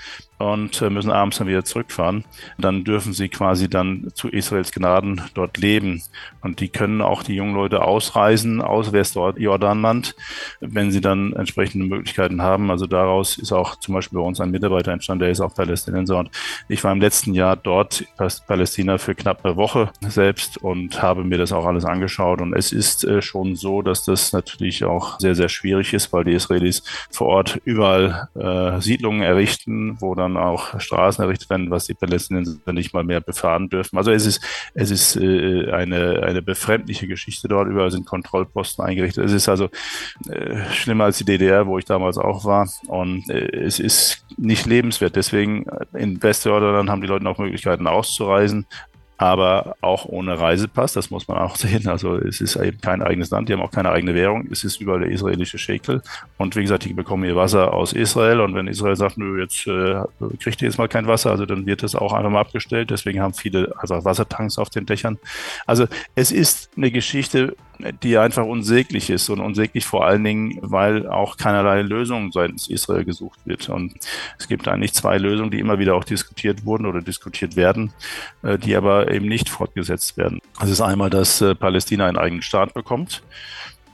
und 0.42 0.82
äh, 0.82 0.90
müssen 0.90 1.12
abends 1.12 1.38
dann 1.38 1.48
wieder 1.48 1.64
zurückfahren. 1.64 2.26
Dann 2.58 2.84
dürfen 2.84 3.14
sie 3.14 3.30
quasi 3.30 3.70
dann 3.70 4.12
zu 4.14 4.30
Israels 4.30 4.72
Gnaden 4.72 5.22
dort 5.34 5.58
leben. 5.58 6.02
Und 6.42 6.60
die 6.60 6.70
können 6.70 7.02
auch 7.02 7.24
die 7.24 7.36
jungen 7.36 7.56
Leute 7.56 7.84
ausreisen 7.84 8.62
aus 8.62 8.92
Westjordanland, 8.92 10.16
wenn 10.60 10.92
sie 10.92 11.02
dann 11.02 11.34
entsprechende 11.34 11.86
Möglichkeiten 11.86 12.42
haben. 12.42 12.72
Also 12.72 12.88
daraus 12.88 13.38
ist 13.38 13.52
auch 13.52 13.76
zum 13.76 13.96
Beispiel 13.96 14.20
bei 14.20 14.26
uns 14.26 14.40
ein 14.40 14.52
Mitarbeiter 14.52 14.92
entstanden, 14.92 15.22
der 15.22 15.32
ist 15.32 15.42
auch 15.42 15.54
Palästinenser. 15.54 16.18
Und 16.18 16.32
ich 16.68 16.84
war 16.84 16.92
im 16.92 17.02
letzten 17.02 17.34
Jahr 17.34 17.56
dort, 17.56 18.04
Palästina, 18.48 18.98
für 18.98 19.16
knapp 19.16 19.46
eine 19.46 19.56
Woche 19.56 19.92
selbst 20.02 20.58
und 20.58 21.02
habe 21.02 21.24
mir 21.24 21.38
das 21.38 21.52
auch 21.52 21.66
alles 21.66 21.81
angeschaut. 21.86 22.42
Und 22.42 22.54
es 22.54 22.72
ist 22.72 23.04
äh, 23.04 23.22
schon 23.22 23.56
so, 23.56 23.82
dass 23.82 24.06
das 24.06 24.34
natürlich 24.34 24.84
auch 24.84 25.20
sehr, 25.20 25.36
sehr 25.36 25.50
schwierig 25.50 25.94
ist, 25.94 26.12
weil 26.14 26.24
die 26.24 26.34
Israelis 26.34 26.84
vor 27.10 27.28
Ort 27.28 27.62
überall 27.66 28.30
äh, 28.36 28.82
Siedlungen 28.82 29.22
errichten, 29.22 29.98
wo 30.00 30.16
dann 30.16 30.38
auch 30.38 30.80
Straßen 30.80 31.24
errichtet 31.24 31.50
werden, 31.50 31.72
was 31.72 31.86
die 31.86 31.94
Palästinenser 31.94 32.74
nicht 32.74 32.94
mal 32.94 33.04
mehr 33.04 33.22
befahren 33.22 33.70
dürfen. 33.70 33.98
Also 33.98 34.12
es 34.12 34.26
ist, 34.26 34.42
es 34.74 34.92
ist 34.92 35.16
äh, 35.16 35.72
eine, 35.72 36.24
eine 36.24 36.42
befremdliche 36.42 37.08
Geschichte 37.08 37.48
dort. 37.48 37.68
Überall 37.68 37.92
sind 37.92 38.06
Kontrollposten 38.06 38.84
eingerichtet. 38.84 39.26
Es 39.26 39.34
ist 39.34 39.50
also 39.50 39.70
äh, 40.30 40.70
schlimmer 40.72 41.06
als 41.06 41.18
die 41.18 41.26
DDR, 41.26 41.68
wo 41.68 41.78
ich 41.78 41.86
damals 41.86 42.18
auch 42.18 42.46
war. 42.46 42.70
Und 42.88 43.30
äh, 43.30 43.64
es 43.64 43.80
ist 43.80 44.26
nicht 44.38 44.66
lebenswert. 44.66 45.16
Deswegen 45.16 45.66
in 45.94 46.22
Westjordanland 46.22 46.90
haben 46.90 47.02
die 47.02 47.08
Leute 47.08 47.28
auch 47.28 47.38
Möglichkeiten 47.38 47.88
auszureisen 47.88 48.66
aber 49.22 49.76
auch 49.82 50.06
ohne 50.06 50.40
Reisepass, 50.40 50.94
das 50.94 51.12
muss 51.12 51.28
man 51.28 51.38
auch 51.38 51.56
sehen. 51.56 51.88
Also 51.88 52.16
es 52.16 52.42
ist 52.42 52.56
eben 52.56 52.82
kein 52.82 53.04
eigenes 53.04 53.30
Land, 53.30 53.48
die 53.48 53.54
haben 53.54 53.62
auch 53.62 53.70
keine 53.70 53.92
eigene 53.92 54.16
Währung, 54.16 54.48
es 54.52 54.64
ist 54.64 54.82
überall 54.82 55.02
der 55.02 55.12
israelische 55.12 55.60
Shekel. 55.60 56.02
Und 56.40 56.56
wie 56.56 56.64
gesagt, 56.64 56.86
die 56.86 56.94
bekommen 56.94 57.26
ihr 57.26 57.36
Wasser 57.36 57.72
aus 57.72 57.94
Israel 57.94 58.42
und 58.42 58.56
wenn 58.56 58.66
Israel 58.66 58.96
sagt, 58.96 59.20
nö, 59.20 59.40
jetzt 59.40 59.68
äh, 59.68 60.02
kriegt 60.40 60.64
ihr 60.64 60.68
jetzt 60.68 60.80
mal 60.80 60.88
kein 60.88 61.06
Wasser, 61.06 61.30
also 61.30 61.46
dann 61.46 61.68
wird 61.68 61.84
das 61.84 61.94
auch 61.94 62.14
einfach 62.14 62.32
mal 62.32 62.40
abgestellt. 62.40 62.90
Deswegen 62.90 63.22
haben 63.22 63.36
viele 63.36 63.72
einfach 63.80 64.04
Wassertanks 64.04 64.58
auf 64.58 64.72
den 64.72 64.88
Dächern. 64.88 65.20
Also 65.68 65.86
es 66.16 66.32
ist 66.32 66.72
eine 66.76 66.90
Geschichte, 66.90 67.56
die 68.04 68.18
einfach 68.18 68.46
unsäglich 68.46 69.10
ist 69.10 69.30
und 69.30 69.40
unsäglich 69.40 69.86
vor 69.86 70.06
allen 70.06 70.24
Dingen, 70.24 70.60
weil 70.62 71.08
auch 71.08 71.38
keinerlei 71.38 71.82
Lösung 71.82 72.32
seitens 72.32 72.70
Israel 72.70 73.06
gesucht 73.06 73.40
wird. 73.46 73.70
Und 73.70 73.94
es 74.38 74.48
gibt 74.48 74.68
eigentlich 74.68 74.94
zwei 74.94 75.18
Lösungen, 75.18 75.52
die 75.52 75.60
immer 75.60 75.80
wieder 75.80 75.96
auch 75.96 76.04
diskutiert 76.04 76.66
wurden 76.66 76.86
oder 76.86 77.02
diskutiert 77.02 77.56
werden, 77.56 77.94
äh, 78.44 78.58
die 78.58 78.76
aber 78.76 79.12
eben 79.12 79.28
nicht 79.28 79.50
fortgesetzt 79.50 80.18
werden. 80.18 80.40
Das 80.60 80.70
ist 80.70 80.82
einmal, 80.82 81.10
dass 81.10 81.42
äh, 81.42 81.56
Palästina 81.56 82.08
einen 82.08 82.18
eigenen 82.18 82.42
Staat 82.42 82.74
bekommt 82.74 83.24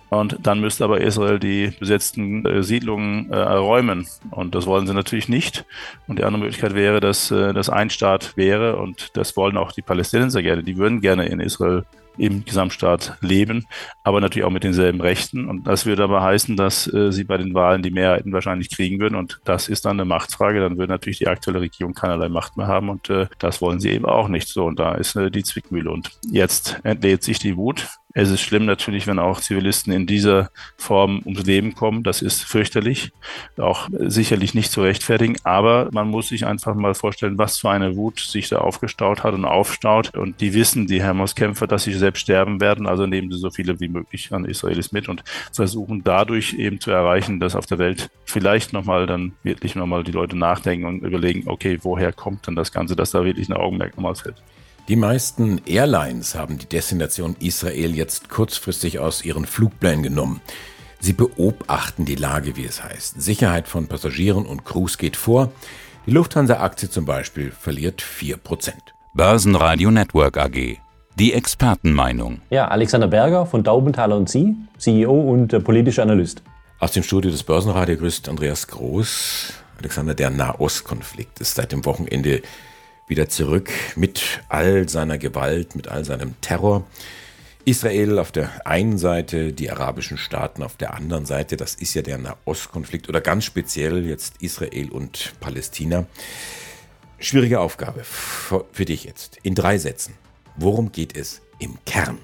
Und 0.10 0.38
dann 0.44 0.62
müsste 0.62 0.86
aber 0.86 1.02
Israel 1.02 1.40
die 1.40 1.74
besetzten 1.80 2.46
äh, 2.46 2.64
Siedlungen 2.64 3.30
äh, 3.32 3.38
räumen. 3.38 4.08
Und 4.32 4.56
das 4.56 4.66
wollen 4.66 4.88
sie 4.88 4.94
natürlich 4.94 5.28
nicht. 5.28 5.66
Und 6.08 6.20
die 6.20 6.24
andere 6.24 6.44
Möglichkeit 6.44 6.76
wäre, 6.76 7.00
dass 7.00 7.30
äh, 7.32 7.54
das 7.54 7.70
ein 7.70 7.90
Staat 7.90 8.38
wäre. 8.38 8.78
Und 8.78 9.18
das 9.18 9.36
wollen 9.36 9.58
auch 9.58 9.74
die 9.74 9.82
Palästinenser 9.82 10.42
gerne. 10.42 10.64
Die 10.64 10.78
würden 10.78 11.02
gerne 11.02 11.26
in 11.26 11.40
Israel 11.40 11.84
im 12.18 12.46
Gesamtstaat 12.46 13.18
leben, 13.22 13.66
aber 14.04 14.22
natürlich 14.22 14.46
auch 14.46 14.52
mit 14.52 14.64
denselben 14.64 15.02
Rechten. 15.02 15.48
Und 15.48 15.68
das 15.68 15.86
würde 15.86 16.04
aber 16.04 16.22
heißen, 16.22 16.56
dass 16.56 16.92
äh, 16.94 17.12
sie 17.12 17.24
bei 17.24 17.38
den 17.38 17.54
Wahlen 17.54 17.82
die 17.82 17.92
Mehrheiten 17.92 18.34
wahrscheinlich 18.34 18.70
kriegen 18.70 19.00
würden. 19.00 19.16
Und 19.16 19.40
das 19.44 19.68
ist 19.68 19.86
dann 19.86 20.00
eine 20.00 20.06
Machtfrage. 20.06 20.60
Dann 20.60 20.78
würde 20.78 20.94
natürlich 20.94 21.20
die 21.20 21.28
aktuelle 21.28 21.62
Regierung 21.62 21.94
keinerlei 21.94 22.30
Macht 22.30 22.58
mehr 22.58 22.68
haben. 22.68 22.90
Und 22.90 23.10
äh, 23.10 23.28
das 23.40 23.62
wollen 23.62 23.80
sie 23.80 23.92
eben 23.92 24.06
auch 24.06 24.28
nicht 24.28 24.48
so. 24.48 24.66
Und 24.66 24.80
da 24.80 24.96
ist 24.96 25.16
äh, 25.16 25.32
die 25.32 25.44
Zwickmühle. 25.44 25.92
Und 25.92 26.12
jetzt 26.30 26.80
entlädt 26.84 27.24
sich 27.24 27.40
die 27.40 27.58
Wut. 27.58 27.88
Es 28.20 28.32
ist 28.32 28.42
schlimm 28.42 28.66
natürlich, 28.66 29.06
wenn 29.06 29.20
auch 29.20 29.42
Zivilisten 29.42 29.94
in 29.94 30.08
dieser 30.08 30.50
Form 30.76 31.22
ums 31.24 31.44
Leben 31.46 31.76
kommen. 31.76 32.02
Das 32.02 32.24
ist 32.24 32.44
fürchterlich, 32.44 33.12
auch 33.58 33.90
sicherlich 33.92 34.56
nicht 34.56 34.72
zu 34.72 34.82
rechtfertigen. 34.82 35.38
Aber 35.44 35.90
man 35.92 36.08
muss 36.08 36.30
sich 36.30 36.48
einfach 36.48 36.74
mal 36.74 36.96
vorstellen, 36.96 37.38
was 37.38 37.60
für 37.60 37.70
eine 37.70 37.96
Wut 37.96 38.20
sich 38.20 38.50
da 38.50 38.58
aufgestaut 38.58 39.24
hat 39.24 39.36
und 39.36 39.46
aufstaut. 39.46 40.18
Und 40.18 40.42
die 40.42 40.56
wissen, 40.56 40.88
die 40.88 41.04
Hamas-Kämpfer, 41.04 41.68
dass 41.68 41.84
sie 41.84 41.94
selbst 41.94 42.07
sterben 42.16 42.62
werden. 42.62 42.88
Also 42.88 43.06
nehmen 43.06 43.32
sie 43.32 43.38
so 43.38 43.50
viele 43.50 43.80
wie 43.80 43.90
möglich 43.90 44.32
an 44.32 44.46
Israelis 44.46 44.92
mit 44.92 45.10
und 45.10 45.24
versuchen 45.52 46.04
dadurch 46.04 46.54
eben 46.54 46.80
zu 46.80 46.92
erreichen, 46.92 47.40
dass 47.40 47.56
auf 47.56 47.66
der 47.66 47.80
Welt 47.80 48.10
vielleicht 48.26 48.72
nochmal 48.72 49.06
dann 49.06 49.34
wirklich 49.44 49.76
nochmal 49.76 50.04
die 50.04 50.12
Leute 50.12 50.38
nachdenken 50.38 50.86
und 50.86 51.04
überlegen, 51.04 51.44
okay, 51.48 51.80
woher 51.82 52.14
kommt 52.14 52.48
denn 52.48 52.56
das 52.56 52.72
Ganze, 52.72 52.96
dass 52.96 53.12
da 53.12 53.26
wirklich 53.26 53.50
ein 53.50 53.54
Augenmerk 53.54 53.98
nochmal 53.98 54.16
fällt. 54.16 54.42
Die 54.88 54.96
meisten 54.96 55.60
Airlines 55.66 56.36
haben 56.36 56.58
die 56.58 56.66
Destination 56.66 57.36
Israel 57.42 57.94
jetzt 57.94 58.30
kurzfristig 58.30 59.00
aus 59.00 59.26
ihren 59.26 59.46
Flugplänen 59.46 60.02
genommen. 60.02 60.40
Sie 61.00 61.12
beobachten 61.14 62.06
die 62.06 62.16
Lage, 62.16 62.56
wie 62.56 62.64
es 62.64 62.84
heißt. 62.84 63.22
Sicherheit 63.22 63.68
von 63.68 63.88
Passagieren 63.88 64.46
und 64.46 64.64
Crews 64.64 64.98
geht 64.98 65.18
vor. 65.18 65.52
Die 66.06 66.12
Lufthansa-Aktie 66.12 66.90
zum 66.90 67.04
Beispiel 67.04 67.52
verliert 67.52 68.02
4%. 68.02 68.72
Börsenradio 69.14 69.92
Network 69.92 70.38
AG. 70.38 70.87
Die 71.20 71.34
Expertenmeinung. 71.34 72.42
Ja, 72.52 72.68
Alexander 72.68 73.08
Berger 73.08 73.48
von 73.48 73.64
Daubenthaler 73.64 74.16
und 74.16 74.30
Sie, 74.30 74.56
CEO 74.78 75.20
und 75.20 75.52
äh, 75.52 75.60
politischer 75.60 76.04
Analyst. 76.04 76.44
Aus 76.78 76.92
dem 76.92 77.02
Studio 77.02 77.32
des 77.32 77.42
Börsenradio 77.42 77.98
grüßt 77.98 78.30
Andreas 78.30 78.68
Groß. 78.68 79.52
Alexander, 79.80 80.14
der 80.14 80.30
Nahostkonflikt 80.30 81.40
ist 81.40 81.56
seit 81.56 81.72
dem 81.72 81.86
Wochenende 81.86 82.44
wieder 83.08 83.30
zurück 83.30 83.72
mit 83.96 84.44
all 84.48 84.88
seiner 84.88 85.18
Gewalt, 85.18 85.76
mit 85.76 85.88
all 85.88 86.06
seinem 86.06 86.40
Terror. 86.42 86.86
Israel 87.66 88.20
auf 88.20 88.32
der 88.32 88.68
einen 88.68 89.00
Seite, 89.00 89.54
die 89.54 89.72
arabischen 89.72 90.20
Staaten 90.20 90.62
auf 90.62 90.76
der 90.76 90.94
anderen 90.94 91.26
Seite, 91.26 91.58
das 91.58 91.74
ist 91.74 91.96
ja 91.96 92.04
der 92.04 92.20
Nahostkonflikt 92.20 93.10
oder 93.10 93.22
ganz 93.22 93.44
speziell 93.44 94.06
jetzt 94.06 94.36
Israel 94.44 94.92
und 94.92 95.34
Palästina. 95.40 96.06
Schwierige 97.18 97.60
Aufgabe 97.60 98.04
für 98.04 98.86
dich 98.86 99.04
jetzt. 99.04 99.38
In 99.42 99.56
drei 99.56 99.80
Sätzen. 99.80 100.14
Worum 100.58 100.92
geht 100.92 101.16
es 101.16 101.42
im 101.60 101.78
Kern? 101.86 102.18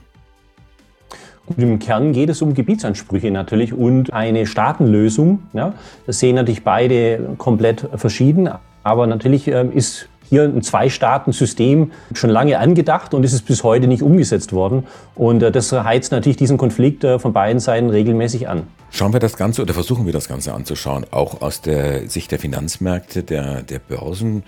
Gut, 1.45 1.59
Im 1.59 1.77
Kern 1.77 2.13
geht 2.13 2.29
es 2.29 2.41
um 2.41 2.53
Gebietsansprüche 2.53 3.29
natürlich 3.29 3.73
und 3.73 4.11
eine 4.11 4.47
Staatenlösung. 4.47 5.43
Ja. 5.53 5.73
Das 6.07 6.19
sehen 6.19 6.35
natürlich 6.35 6.63
beide 6.63 7.35
komplett 7.37 7.87
verschieden. 7.95 8.49
Aber 8.83 9.07
natürlich 9.07 9.47
ähm, 9.47 9.71
ist 9.71 10.07
hier 10.29 10.43
ein 10.43 10.63
Zwei-Staaten-System 10.63 11.91
schon 12.13 12.29
lange 12.29 12.57
angedacht 12.57 13.13
und 13.13 13.23
ist 13.23 13.33
es 13.33 13.43
bis 13.43 13.63
heute 13.63 13.87
nicht 13.87 14.01
umgesetzt 14.01 14.51
worden. 14.51 14.87
Und 15.15 15.43
äh, 15.43 15.51
das 15.51 15.71
heizt 15.71 16.11
natürlich 16.11 16.37
diesen 16.37 16.57
Konflikt 16.57 17.03
äh, 17.03 17.19
von 17.19 17.33
beiden 17.33 17.59
Seiten 17.59 17.89
regelmäßig 17.89 18.47
an. 18.47 18.63
Schauen 18.89 19.13
wir 19.13 19.19
das 19.19 19.37
Ganze 19.37 19.61
oder 19.61 19.73
versuchen 19.73 20.05
wir 20.05 20.13
das 20.13 20.27
Ganze 20.27 20.53
anzuschauen, 20.53 21.05
auch 21.11 21.41
aus 21.41 21.61
der 21.61 22.09
Sicht 22.09 22.31
der 22.31 22.39
Finanzmärkte, 22.39 23.21
der, 23.21 23.61
der 23.61 23.79
Börsen. 23.79 24.43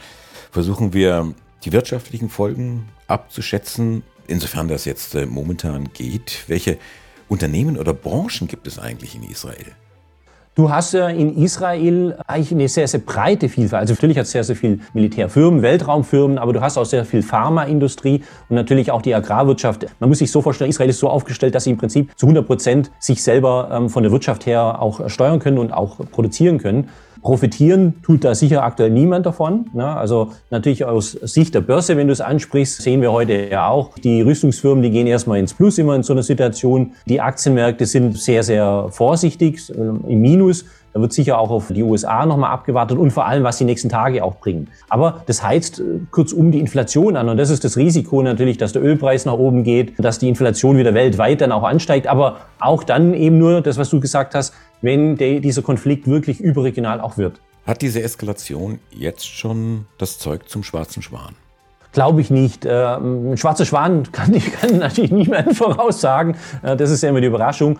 Versuchen 0.52 0.94
wir 0.94 1.34
die 1.66 1.74
wirtschaftlichen 1.74 2.30
Folgen 2.30 2.88
abzuschätzen, 3.08 4.04
insofern 4.28 4.68
das 4.68 4.86
jetzt 4.86 5.16
äh, 5.16 5.26
momentan 5.26 5.90
geht. 5.94 6.44
Welche 6.48 6.78
Unternehmen 7.28 7.78
oder 7.78 7.94
Branchen 7.94 8.48
gibt 8.48 8.68
es 8.68 8.78
eigentlich 8.78 9.16
in 9.16 9.24
Israel? 9.24 9.74
Du 10.54 10.70
hast 10.70 10.94
ja 10.94 11.10
in 11.10 11.36
Israel 11.36 12.18
eigentlich 12.28 12.54
eine 12.54 12.70
sehr, 12.70 12.88
sehr 12.88 13.02
breite 13.02 13.50
Vielfalt. 13.50 13.82
Also 13.82 13.94
natürlich 13.94 14.18
hat 14.18 14.24
es 14.24 14.32
sehr, 14.32 14.44
sehr 14.46 14.56
viel 14.56 14.80
Militärfirmen, 14.94 15.62
Weltraumfirmen, 15.62 16.38
aber 16.38 16.54
du 16.54 16.62
hast 16.62 16.78
auch 16.78 16.86
sehr 16.86 17.04
viel 17.04 17.24
Pharmaindustrie 17.24 18.24
und 18.48 18.56
natürlich 18.56 18.90
auch 18.90 19.02
die 19.02 19.14
Agrarwirtschaft. 19.14 19.86
Man 20.00 20.08
muss 20.08 20.20
sich 20.20 20.32
so 20.32 20.42
vorstellen, 20.42 20.70
Israel 20.70 20.90
ist 20.90 21.00
so 21.00 21.10
aufgestellt, 21.10 21.56
dass 21.56 21.66
sie 21.66 21.72
im 21.72 21.78
Prinzip 21.78 22.18
zu 22.18 22.28
100 22.28 22.48
Prozent 22.48 22.92
sich 23.00 23.22
selber 23.22 23.70
ähm, 23.70 23.90
von 23.90 24.04
der 24.04 24.14
Wirtschaft 24.14 24.46
her 24.46 24.82
auch 24.82 25.10
steuern 25.10 25.40
können 25.40 25.58
und 25.58 25.74
auch 25.74 25.98
produzieren 26.10 26.58
können. 26.58 26.90
Profitieren 27.26 28.04
tut 28.04 28.24
da 28.24 28.36
sicher 28.36 28.62
aktuell 28.62 28.92
niemand 28.92 29.26
davon. 29.26 29.66
Ne? 29.74 29.84
Also 29.84 30.34
natürlich 30.52 30.86
aus 30.86 31.14
Sicht 31.14 31.56
der 31.56 31.62
Börse, 31.62 31.98
wenn 31.98 32.06
du 32.06 32.14
es 32.14 32.22
ansprichst, 32.22 32.84
sehen 32.84 33.02
wir 33.02 33.12
heute 33.12 33.50
ja 33.50 33.68
auch, 33.68 33.98
die 33.98 34.22
Rüstungsfirmen, 34.22 34.84
die 34.84 34.92
gehen 34.92 35.08
erstmal 35.08 35.40
ins 35.40 35.56
Plus 35.56 35.80
immer 35.80 35.96
in 35.96 36.04
so 36.04 36.14
einer 36.14 36.22
Situation. 36.22 36.92
Die 37.08 37.20
Aktienmärkte 37.20 37.88
sind 37.88 38.16
sehr, 38.16 38.44
sehr 38.44 38.90
vorsichtig, 38.92 39.72
im 39.76 40.22
Minus. 40.22 40.66
Da 40.96 41.02
wird 41.02 41.12
sicher 41.12 41.40
auch 41.40 41.50
auf 41.50 41.68
die 41.74 41.84
USA 41.84 42.26
nochmal 42.26 42.52
abgewartet 42.52 42.98
und 42.98 43.12
vor 43.12 43.26
allem, 43.26 43.44
was 43.44 43.58
die 43.58 43.66
nächsten 43.66 43.90
Tage 43.90 44.24
auch 44.24 44.36
bringen. 44.38 44.70
Aber 44.88 45.24
das 45.26 45.44
heizt 45.44 45.82
äh, 45.82 46.00
kurzum 46.10 46.54
die 46.54 46.60
Inflation 46.60 47.18
an 47.18 47.28
und 47.28 47.36
das 47.36 47.50
ist 47.50 47.66
das 47.66 47.76
Risiko 47.76 48.24
natürlich, 48.24 48.58
dass 48.58 48.72
der 48.72 48.82
Ölpreis 48.82 49.26
nach 49.26 49.34
oben 49.34 49.66
geht, 49.66 49.92
dass 49.98 50.20
die 50.20 50.30
Inflation 50.30 50.78
wieder 50.78 50.94
weltweit 50.94 51.42
dann 51.42 51.52
auch 51.52 51.64
ansteigt, 51.64 52.08
aber 52.08 52.38
auch 52.62 52.82
dann 52.86 53.14
eben 53.14 53.38
nur 53.38 53.60
das, 53.60 53.78
was 53.78 53.90
du 53.90 54.00
gesagt 54.00 54.36
hast, 54.36 54.54
wenn 54.82 55.18
der, 55.18 55.42
dieser 55.42 55.64
Konflikt 55.64 56.08
wirklich 56.08 56.40
überregional 56.40 57.02
auch 57.02 57.18
wird. 57.18 57.42
Hat 57.68 57.82
diese 57.82 58.02
Eskalation 58.02 58.80
jetzt 58.90 59.28
schon 59.28 59.88
das 59.98 60.18
Zeug 60.18 60.48
zum 60.48 60.64
schwarzen 60.64 61.02
Schwan? 61.02 61.36
Glaube 61.92 62.22
ich 62.22 62.32
nicht. 62.32 62.64
Äh, 62.64 62.72
ein 62.72 63.36
schwarzer 63.36 63.66
Schwan 63.66 64.10
kann, 64.14 64.32
kann 64.62 64.78
natürlich 64.78 65.12
niemand 65.12 65.58
voraussagen. 65.58 66.38
Äh, 66.64 66.78
das 66.78 66.90
ist 66.90 67.04
ja 67.04 67.10
immer 67.10 67.20
die 67.20 67.28
Überraschung. 67.28 67.80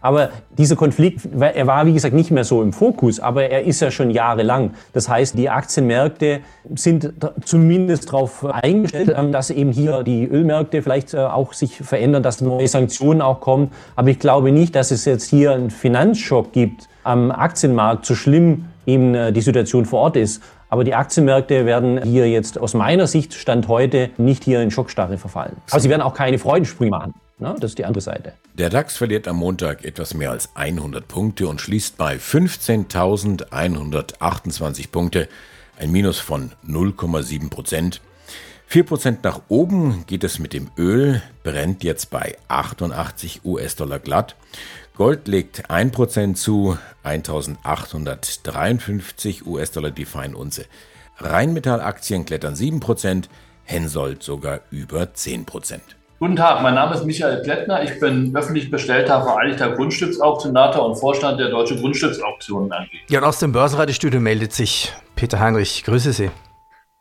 Aber 0.00 0.30
dieser 0.56 0.76
Konflikt, 0.76 1.28
er 1.38 1.66
war 1.66 1.84
wie 1.86 1.92
gesagt 1.92 2.14
nicht 2.14 2.30
mehr 2.30 2.44
so 2.44 2.62
im 2.62 2.72
Fokus, 2.72 3.18
aber 3.18 3.50
er 3.50 3.64
ist 3.64 3.80
ja 3.80 3.90
schon 3.90 4.10
jahrelang. 4.10 4.74
Das 4.92 5.08
heißt, 5.08 5.36
die 5.36 5.50
Aktienmärkte 5.50 6.40
sind 6.74 7.12
zumindest 7.44 8.08
darauf 8.08 8.44
eingestellt, 8.44 9.16
dass 9.32 9.50
eben 9.50 9.72
hier 9.72 10.02
die 10.04 10.24
Ölmärkte 10.24 10.82
vielleicht 10.82 11.14
äh, 11.14 11.18
auch 11.18 11.52
sich 11.52 11.76
verändern, 11.76 12.22
dass 12.22 12.40
neue 12.40 12.68
Sanktionen 12.68 13.20
auch 13.20 13.40
kommen. 13.40 13.72
Aber 13.96 14.08
ich 14.08 14.18
glaube 14.18 14.52
nicht, 14.52 14.76
dass 14.76 14.90
es 14.90 15.04
jetzt 15.06 15.28
hier 15.28 15.52
einen 15.52 15.70
Finanzschock 15.70 16.52
gibt 16.52 16.88
am 17.02 17.30
Aktienmarkt, 17.30 18.06
so 18.06 18.14
schlimm 18.14 18.66
eben 18.86 19.14
äh, 19.14 19.32
die 19.32 19.40
Situation 19.40 19.86
vor 19.86 20.00
Ort 20.00 20.16
ist. 20.16 20.42
Aber 20.68 20.84
die 20.84 20.94
Aktienmärkte 20.94 21.64
werden 21.66 22.02
hier 22.02 22.28
jetzt 22.28 22.58
aus 22.58 22.74
meiner 22.74 23.06
Sicht 23.06 23.34
Stand 23.34 23.68
heute 23.68 24.10
nicht 24.18 24.44
hier 24.44 24.60
in 24.62 24.70
Schockstarre 24.70 25.16
verfallen. 25.16 25.56
Aber 25.70 25.80
sie 25.80 25.88
werden 25.88 26.02
auch 26.02 26.14
keine 26.14 26.38
Freudensprünge 26.38 26.90
machen. 26.90 27.14
Na, 27.38 27.52
das 27.52 27.72
ist 27.72 27.78
die 27.78 27.84
andere 27.84 28.00
Seite. 28.00 28.32
Der 28.54 28.70
DAX 28.70 28.96
verliert 28.96 29.28
am 29.28 29.36
Montag 29.36 29.84
etwas 29.84 30.14
mehr 30.14 30.30
als 30.30 30.48
100 30.54 31.06
Punkte 31.06 31.48
und 31.48 31.60
schließt 31.60 31.98
bei 31.98 32.16
15.128 32.16 34.90
Punkte, 34.90 35.28
ein 35.78 35.92
Minus 35.92 36.18
von 36.18 36.52
0,7 36.66 37.50
Prozent. 37.50 38.00
4 38.68 38.84
Prozent 38.84 39.22
nach 39.22 39.42
oben 39.48 40.04
geht 40.06 40.24
es 40.24 40.38
mit 40.38 40.54
dem 40.54 40.70
Öl, 40.78 41.20
brennt 41.44 41.84
jetzt 41.84 42.08
bei 42.08 42.38
88 42.48 43.44
US-Dollar 43.44 43.98
glatt. 43.98 44.34
Gold 44.96 45.28
legt 45.28 45.68
1 45.68 45.92
Prozent 45.92 46.38
zu, 46.38 46.78
1853 47.02 49.46
US-Dollar 49.46 49.90
die 49.90 50.06
Feinunze. 50.06 50.64
Rheinmetall-Aktien 51.18 52.24
klettern 52.24 52.56
7 52.56 52.80
Prozent, 52.80 53.28
Hensoldt 53.64 54.22
sogar 54.22 54.60
über 54.70 55.12
10 55.12 55.44
Prozent. 55.44 55.96
Guten 56.18 56.36
Tag, 56.36 56.62
mein 56.62 56.74
Name 56.74 56.94
ist 56.94 57.04
Michael 57.04 57.42
Plättner. 57.42 57.82
Ich 57.82 58.00
bin 58.00 58.34
öffentlich 58.34 58.70
bestellter 58.70 59.22
Vereinigter 59.22 59.72
Grundstücksauktionator 59.72 60.86
und 60.86 60.96
Vorstand 60.96 61.38
der 61.38 61.50
Deutschen 61.50 61.78
Grundstücksauktionen 61.78 62.72
AG. 62.72 62.86
Ja, 63.10 63.18
und 63.18 63.26
aus 63.26 63.38
dem 63.38 63.52
Börsenradiostudio 63.52 64.18
meldet 64.18 64.54
sich 64.54 64.94
Peter 65.14 65.38
Heinrich. 65.38 65.84
Grüße 65.84 66.14
Sie. 66.14 66.30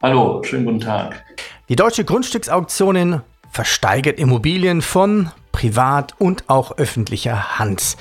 Hallo, 0.03 0.43
schönen 0.43 0.65
guten 0.65 0.81
Tag. 0.81 1.23
Die 1.69 1.77
Deutsche 1.77 2.03
Grundstücksauktionen 2.03 3.21
versteigert 3.49 4.19
Immobilien 4.19 4.81
von 4.81 5.31
privat 5.53 6.13
und 6.19 6.49
auch 6.49 6.77
öffentlicher 6.77 7.57
Hand. 7.57 7.95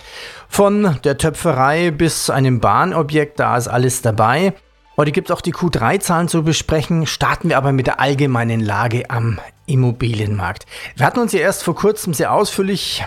Von 0.48 0.98
der 1.04 1.16
Töpferei 1.16 1.92
bis 1.92 2.24
zu 2.24 2.32
einem 2.32 2.58
Bahnobjekt, 2.58 3.38
da 3.38 3.56
ist 3.56 3.68
alles 3.68 4.02
dabei. 4.02 4.52
Heute 4.96 5.12
gibt 5.12 5.30
es 5.30 5.36
auch 5.36 5.42
die 5.42 5.54
Q3-Zahlen 5.54 6.26
zu 6.26 6.42
besprechen. 6.42 7.06
Starten 7.06 7.50
wir 7.50 7.56
aber 7.56 7.70
mit 7.70 7.86
der 7.86 8.00
allgemeinen 8.00 8.58
Lage 8.58 9.10
am 9.10 9.38
Immobilienmarkt. 9.66 10.66
Wir 10.96 11.06
hatten 11.06 11.20
uns 11.20 11.32
ja 11.32 11.40
erst 11.40 11.62
vor 11.62 11.74
kurzem 11.74 12.14
sehr 12.14 12.32
ausführlich 12.32 13.04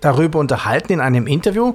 darüber 0.00 0.38
unterhalten 0.38 0.92
in 0.92 1.00
einem 1.00 1.26
Interview. 1.26 1.74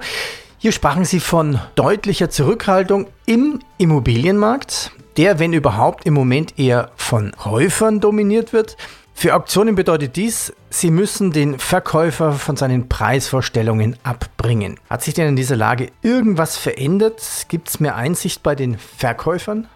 Hier 0.57 0.71
sprachen 0.71 1.05
Sie 1.05 1.19
von 1.19 1.59
deutlicher 1.75 2.29
Zurückhaltung 2.29 3.07
im 3.25 3.59
Immobilienmarkt, 3.77 4.91
der, 5.17 5.37
wenn 5.39 5.53
überhaupt, 5.53 6.05
im 6.05 6.13
Moment 6.13 6.57
eher 6.57 6.91
von 6.95 7.31
Käufern 7.31 7.99
dominiert 7.99 8.51
wird. 8.51 8.77
Für 9.13 9.35
Auktionen 9.35 9.75
bedeutet 9.75 10.17
dies, 10.17 10.53
Sie 10.69 10.91
müssen 10.91 11.31
den 11.31 11.57
Verkäufer 11.57 12.33
von 12.33 12.57
seinen 12.57 12.89
Preisvorstellungen 12.89 13.95
abbringen. 14.03 14.77
Hat 14.89 15.03
sich 15.03 15.13
denn 15.13 15.29
in 15.29 15.35
dieser 15.37 15.55
Lage 15.55 15.89
irgendwas 16.01 16.57
verändert? 16.57 17.21
Gibt 17.47 17.69
es 17.69 17.79
mehr 17.79 17.95
Einsicht 17.95 18.43
bei 18.43 18.55
den 18.55 18.77
Verkäufern? 18.77 19.67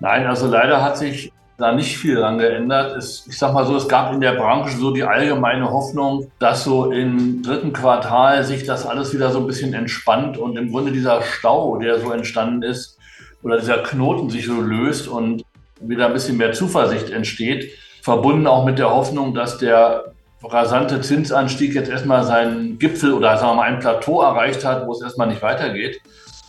Nein, 0.00 0.26
also 0.26 0.48
leider 0.48 0.82
hat 0.82 0.98
sich 0.98 1.32
da 1.58 1.72
nicht 1.72 1.98
viel 1.98 2.16
dran 2.16 2.38
geändert. 2.38 2.96
Es, 2.96 3.26
ich 3.28 3.38
sag 3.38 3.52
mal 3.52 3.66
so, 3.66 3.76
es 3.76 3.88
gab 3.88 4.12
in 4.12 4.20
der 4.20 4.32
Branche 4.32 4.76
so 4.76 4.90
die 4.90 5.04
allgemeine 5.04 5.70
Hoffnung, 5.70 6.30
dass 6.38 6.64
so 6.64 6.90
im 6.90 7.42
dritten 7.42 7.72
Quartal 7.72 8.44
sich 8.44 8.64
das 8.64 8.86
alles 8.86 9.14
wieder 9.14 9.30
so 9.30 9.40
ein 9.40 9.46
bisschen 9.46 9.74
entspannt 9.74 10.38
und 10.38 10.56
im 10.56 10.70
Grunde 10.70 10.92
dieser 10.92 11.22
Stau, 11.22 11.78
der 11.78 12.00
so 12.00 12.10
entstanden 12.10 12.62
ist, 12.62 12.98
oder 13.42 13.58
dieser 13.58 13.78
Knoten 13.78 14.30
sich 14.30 14.46
so 14.46 14.60
löst 14.60 15.08
und 15.08 15.44
wieder 15.80 16.06
ein 16.06 16.12
bisschen 16.12 16.36
mehr 16.36 16.52
Zuversicht 16.52 17.10
entsteht 17.10 17.72
verbunden 18.02 18.46
auch 18.48 18.66
mit 18.66 18.78
der 18.78 18.90
Hoffnung, 18.90 19.32
dass 19.32 19.58
der 19.58 20.12
rasante 20.42 21.00
Zinsanstieg 21.00 21.74
jetzt 21.74 21.88
erstmal 21.88 22.24
seinen 22.24 22.78
Gipfel 22.78 23.12
oder 23.12 23.36
sagen 23.38 23.52
wir 23.52 23.54
mal 23.54 23.62
ein 23.62 23.78
Plateau 23.78 24.22
erreicht 24.22 24.64
hat, 24.64 24.86
wo 24.86 24.92
es 24.92 25.00
erstmal 25.00 25.28
nicht 25.28 25.40
weitergeht. 25.40 26.00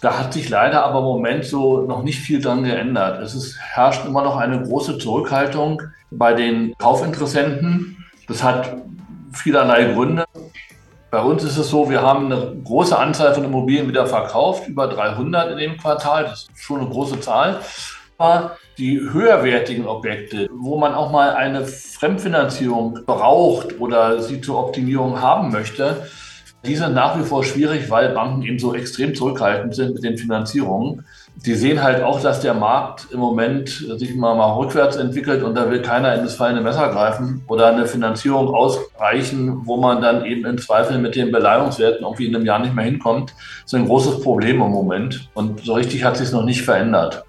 Da 0.04 0.20
hat 0.20 0.34
sich 0.34 0.50
leider 0.50 0.84
aber 0.84 1.00
im 1.00 1.06
Moment 1.06 1.46
so 1.46 1.84
noch 1.84 2.04
nicht 2.04 2.20
viel 2.20 2.42
dran 2.42 2.66
geändert. 2.66 3.22
Es 3.24 3.34
ist, 3.34 3.58
herrscht 3.58 4.06
immer 4.06 4.22
noch 4.22 4.36
eine 4.36 4.62
große 4.62 4.98
Zurückhaltung 4.98 5.82
bei 6.12 6.34
den 6.34 6.78
Kaufinteressenten. 6.78 8.06
Das 8.28 8.44
hat 8.44 8.76
vielerlei 9.32 9.94
Gründe. 9.94 10.26
Bei 11.10 11.22
uns 11.22 11.46
ist 11.46 11.56
es 11.56 11.70
so, 11.70 11.90
wir 11.90 12.02
haben 12.02 12.26
eine 12.26 12.54
große 12.66 13.00
Anzahl 13.00 13.34
von 13.34 13.46
Immobilien 13.46 13.88
wieder 13.88 14.06
verkauft, 14.06 14.68
über 14.68 14.88
300 14.88 15.52
in 15.52 15.58
dem 15.58 15.78
Quartal. 15.78 16.26
Das 16.26 16.50
ist 16.54 16.60
schon 16.62 16.82
eine 16.82 16.90
große 16.90 17.22
Zahl. 17.22 17.62
Aber 18.18 18.58
die 18.78 19.00
höherwertigen 19.00 19.88
Objekte, 19.88 20.50
wo 20.52 20.78
man 20.78 20.96
auch 20.96 21.14
mal 21.14 21.30
eine 21.34 21.64
Fremdfinanzierung 21.64 23.06
braucht 23.06 23.80
oder 23.80 24.22
sie 24.22 24.42
zur 24.42 24.60
Optimierung 24.60 25.22
haben 25.22 25.50
möchte, 25.50 26.10
die 26.66 26.76
sind 26.76 26.94
nach 26.94 27.20
wie 27.20 27.24
vor 27.24 27.44
schwierig, 27.44 27.90
weil 27.90 28.10
Banken 28.10 28.42
eben 28.44 28.58
so 28.58 28.74
extrem 28.74 29.14
zurückhaltend 29.14 29.76
sind 29.76 29.96
mit 29.96 30.04
den 30.04 30.18
Finanzierungen. 30.18 31.06
Die 31.36 31.56
sehen 31.56 31.84
halt 31.84 32.02
auch, 32.02 32.22
dass 32.22 32.40
der 32.40 32.54
Markt 32.54 33.08
im 33.12 33.20
Moment 33.20 33.70
sich 33.70 34.16
mal, 34.16 34.36
mal 34.36 34.54
rückwärts 34.54 34.96
entwickelt 34.96 35.44
und 35.44 35.56
da 35.56 35.70
will 35.70 35.82
keiner 35.82 36.14
in 36.16 36.22
das 36.24 36.36
fallende 36.36 36.62
Messer 36.62 36.90
greifen 36.90 37.44
oder 37.48 37.68
eine 37.68 37.86
Finanzierung 37.86 38.48
ausreichen, 38.54 39.62
wo 39.66 39.78
man 39.78 40.02
dann 40.02 40.26
eben 40.26 40.46
im 40.46 40.58
Zweifel 40.58 41.00
mit 41.00 41.16
den 41.16 41.32
Beleihungswerten 41.32 42.06
irgendwie 42.06 42.28
in 42.28 42.36
einem 42.36 42.46
Jahr 42.46 42.60
nicht 42.60 42.76
mehr 42.76 42.86
hinkommt. 42.86 43.32
Das 43.32 43.74
ist 43.74 43.76
ein 43.76 43.88
großes 43.88 44.22
Problem 44.22 44.62
im 44.62 44.72
Moment 44.72 45.30
und 45.34 45.66
so 45.66 45.74
richtig 45.74 46.04
hat 46.06 46.16
sich 46.16 46.28
es 46.28 46.34
noch 46.34 46.46
nicht 46.46 46.62
verändert. 46.62 47.24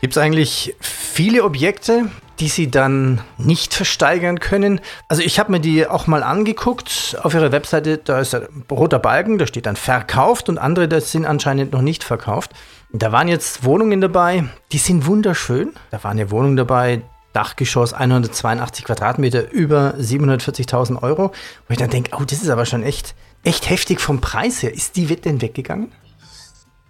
Gibt 0.00 0.14
es 0.14 0.18
eigentlich 0.18 0.74
viele 0.80 1.44
Objekte, 1.44 2.06
die 2.40 2.48
Sie 2.48 2.70
dann 2.70 3.20
nicht 3.38 3.74
versteigern 3.74 4.40
können? 4.40 4.80
Also 5.08 5.22
ich 5.22 5.38
habe 5.38 5.52
mir 5.52 5.60
die 5.60 5.86
auch 5.86 6.06
mal 6.06 6.22
angeguckt. 6.22 7.16
Auf 7.22 7.34
Ihrer 7.34 7.52
Webseite, 7.52 7.98
da 7.98 8.20
ist 8.20 8.34
ein 8.34 8.64
roter 8.70 8.98
Balken, 8.98 9.38
da 9.38 9.46
steht 9.46 9.66
dann 9.66 9.76
verkauft 9.76 10.48
und 10.48 10.58
andere, 10.58 10.88
das 10.88 11.12
sind 11.12 11.24
anscheinend 11.26 11.72
noch 11.72 11.82
nicht 11.82 12.04
verkauft. 12.04 12.52
Da 12.92 13.10
waren 13.10 13.28
jetzt 13.28 13.64
Wohnungen 13.64 14.00
dabei, 14.00 14.44
die 14.70 14.78
sind 14.78 15.06
wunderschön. 15.06 15.72
Da 15.90 16.04
waren 16.04 16.18
ja 16.18 16.30
Wohnungen 16.30 16.56
dabei, 16.56 17.02
Dachgeschoss 17.32 17.94
182 17.94 18.84
Quadratmeter, 18.84 19.50
über 19.50 19.94
740.000 19.98 21.02
Euro. 21.02 21.32
Wo 21.66 21.72
ich 21.72 21.78
dann 21.78 21.90
denke, 21.90 22.10
oh, 22.18 22.24
das 22.24 22.42
ist 22.42 22.50
aber 22.50 22.66
schon 22.66 22.82
echt, 22.82 23.14
echt 23.44 23.70
heftig 23.70 24.00
vom 24.00 24.20
Preis 24.20 24.62
her. 24.62 24.74
Ist 24.74 24.96
die 24.96 25.06
denn 25.06 25.40
weggegangen? 25.40 25.92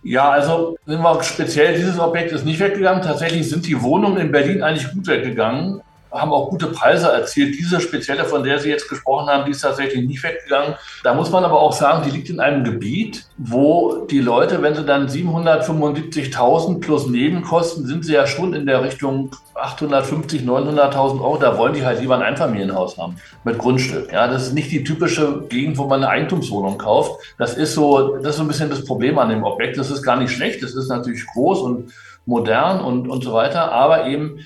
Ja, 0.03 0.31
also 0.31 0.77
sind 0.87 1.01
wir 1.01 1.23
speziell 1.23 1.77
dieses 1.77 1.99
Objekt 1.99 2.33
ist 2.33 2.45
nicht 2.45 2.59
weggegangen. 2.59 3.03
Tatsächlich 3.03 3.49
sind 3.49 3.67
die 3.67 3.81
Wohnungen 3.81 4.19
in 4.19 4.33
Berlin 4.33 4.63
eigentlich 4.63 4.91
gut 4.93 5.07
weggegangen 5.07 5.81
haben 6.13 6.33
auch 6.33 6.51
gute 6.51 6.67
Preise 6.67 7.11
erzielt. 7.11 7.55
Diese 7.59 7.81
spezielle, 7.81 8.25
von 8.25 8.43
der 8.45 8.59
Sie 8.59 8.69
jetzt 8.69 8.89
gesprochen 8.89 9.29
haben, 9.29 9.45
die 9.45 9.53
ist 9.53 9.63
tatsächlich 9.63 10.07
nicht 10.07 10.23
weggegangen. 10.23 10.75
Da 11.03 11.15
muss 11.15 11.31
man 11.31 11.45
aber 11.45 11.61
auch 11.61 11.73
sagen, 11.73 12.03
die 12.05 12.11
liegt 12.11 12.29
in 12.29 12.41
einem 12.41 12.65
Gebiet, 12.65 13.27
wo 13.39 14.07
die 14.07 14.21
Leute, 14.21 14.63
wenn 14.63 14.75
sie 14.75 14.85
dann 14.85 15.09
775.000 15.09 16.81
plus 16.81 17.07
Nebenkosten, 17.07 17.87
sind 17.87 18.05
sie 18.05 18.13
ja 18.13 18.27
schon 18.27 18.53
in 18.55 18.67
der 18.67 18.83
Richtung 18.83 19.31
850, 19.55 20.43
900.000 20.43 21.21
Euro. 21.21 21.39
Da 21.39 21.57
wollen 21.57 21.75
die 21.75 21.85
halt 21.85 22.01
lieber 22.01 22.17
ein 22.17 22.23
Einfamilienhaus 22.23 22.99
haben 22.99 23.17
mit 23.45 23.59
Grundstück. 23.59 24.13
Ja, 24.13 24.29
das 24.29 24.49
ist 24.49 24.55
nicht 24.55 24.71
die 24.71 24.85
typische 24.85 25.43
Gegend, 25.49 25.79
wo 25.79 25.87
man 25.87 26.03
eine 26.03 26.11
Eigentumswohnung 26.11 26.79
kauft. 26.79 27.21
Das 27.39 27.55
ist 27.55 27.75
so, 27.75 28.17
das 28.17 28.31
ist 28.31 28.37
so 28.37 28.43
ein 28.43 28.49
bisschen 28.49 28.71
das 28.71 28.85
Problem 28.85 29.19
an 29.19 29.31
dem 29.31 29.45
Objekt. 29.45 29.79
Das 29.79 29.91
ist 29.91 30.03
gar 30.03 30.17
nicht 30.17 30.31
schlecht. 30.31 30.63
Das 30.63 30.75
ist 30.75 30.89
natürlich 30.89 31.27
groß 31.27 31.61
und 31.61 31.93
modern 32.27 32.81
und, 32.81 33.09
und 33.09 33.25
so 33.25 33.33
weiter. 33.33 33.73
Aber 33.73 34.07
eben, 34.07 34.41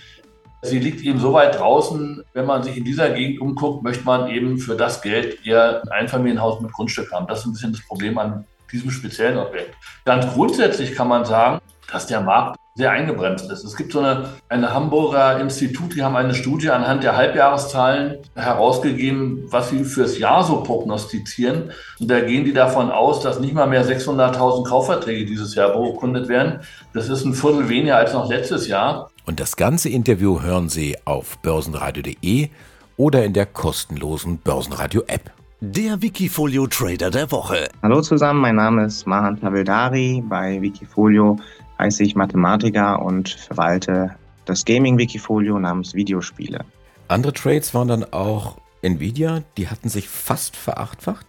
Sie 0.67 0.79
liegt 0.79 1.03
eben 1.03 1.19
so 1.19 1.33
weit 1.33 1.59
draußen, 1.59 2.23
wenn 2.33 2.47
man 2.47 2.63
sich 2.63 2.77
in 2.77 2.85
dieser 2.85 3.11
Gegend 3.11 3.41
umguckt, 3.41 3.83
möchte 3.83 4.05
man 4.05 4.29
eben 4.29 4.59
für 4.59 4.77
das 4.77 5.01
Geld 5.01 5.47
eher 5.47 5.83
ein 5.85 5.89
Einfamilienhaus 5.89 6.61
mit 6.61 6.73
Grundstück 6.73 7.13
haben. 7.13 7.27
Das 7.27 7.41
ist 7.41 7.47
ein 7.47 7.53
bisschen 7.53 7.73
das 7.73 7.87
Problem 7.87 8.19
an 8.19 8.45
diesem 8.73 8.91
speziellen 8.91 9.39
Objekt. 9.39 9.75
Ganz 10.05 10.27
grundsätzlich 10.33 10.95
kann 10.95 11.09
man 11.09 11.25
sagen, 11.25 11.61
dass 11.91 12.07
der 12.07 12.21
Markt 12.21 12.59
sehr 12.77 12.91
eingebremst 12.91 13.51
ist. 13.51 13.65
Es 13.65 13.75
gibt 13.75 13.93
so 13.93 14.01
eine, 14.01 14.29
eine 14.51 14.75
Hamburger 14.75 15.41
Institut, 15.41 15.97
die 15.97 16.03
haben 16.03 16.15
eine 16.15 16.35
Studie 16.35 16.69
anhand 16.69 17.03
der 17.03 17.17
Halbjahreszahlen 17.17 18.19
herausgegeben, 18.35 19.45
was 19.49 19.71
sie 19.71 19.83
fürs 19.83 20.19
Jahr 20.19 20.45
so 20.45 20.63
prognostizieren. 20.63 21.71
Und 21.99 22.11
da 22.11 22.21
gehen 22.21 22.45
die 22.45 22.53
davon 22.53 22.91
aus, 22.91 23.23
dass 23.23 23.41
nicht 23.41 23.55
mal 23.55 23.67
mehr 23.67 23.85
600.000 23.85 24.69
Kaufverträge 24.69 25.25
dieses 25.25 25.55
Jahr 25.55 25.71
beurkundet 25.71 26.29
werden. 26.29 26.61
Das 26.93 27.09
ist 27.09 27.25
ein 27.25 27.33
Viertel 27.33 27.71
weniger 27.71 27.97
als 27.97 28.13
noch 28.13 28.29
letztes 28.29 28.69
Jahr. 28.69 29.11
Und 29.25 29.41
das 29.41 29.57
ganze 29.57 29.89
Interview 29.89 30.43
hören 30.43 30.69
Sie 30.69 30.97
auf 31.07 31.39
börsenradio.de 31.39 32.51
oder 32.99 33.25
in 33.25 33.33
der 33.33 33.47
kostenlosen 33.47 34.37
Börsenradio-App. 34.39 35.33
Der 35.61 36.03
Wikifolio 36.03 36.67
Trader 36.67 37.11
der 37.11 37.33
Woche. 37.33 37.71
Hallo 37.83 38.03
zusammen, 38.03 38.41
mein 38.43 38.57
Name 38.57 38.85
ist 38.85 39.07
Mahan 39.07 39.41
Tavildari. 39.41 40.23
Bei 40.29 40.61
Wikifolio 40.61 41.39
heiße 41.79 42.03
ich 42.03 42.15
Mathematiker 42.15 43.03
und 43.03 43.29
verwalte 43.29 44.15
das 44.45 44.65
Gaming-Wikifolio 44.65 45.59
namens 45.59 45.95
Videospiele. 45.95 46.65
Andere 47.09 47.33
Trades 47.33 47.75
waren 47.75 47.89
dann 47.89 48.05
auch 48.13 48.59
Nvidia, 48.83 49.43
die 49.57 49.69
hatten 49.69 49.89
sich 49.89 50.09
fast 50.09 50.57
verachtfacht. 50.57 51.27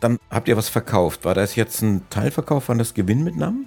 Dann 0.00 0.18
habt 0.30 0.48
ihr 0.48 0.56
was 0.56 0.68
verkauft. 0.68 1.24
War 1.24 1.34
das 1.34 1.56
jetzt 1.56 1.82
ein 1.82 2.02
Teilverkauf, 2.10 2.68
waren 2.68 2.78
das 2.78 2.94
Gewinnmitnahmen? 2.94 3.66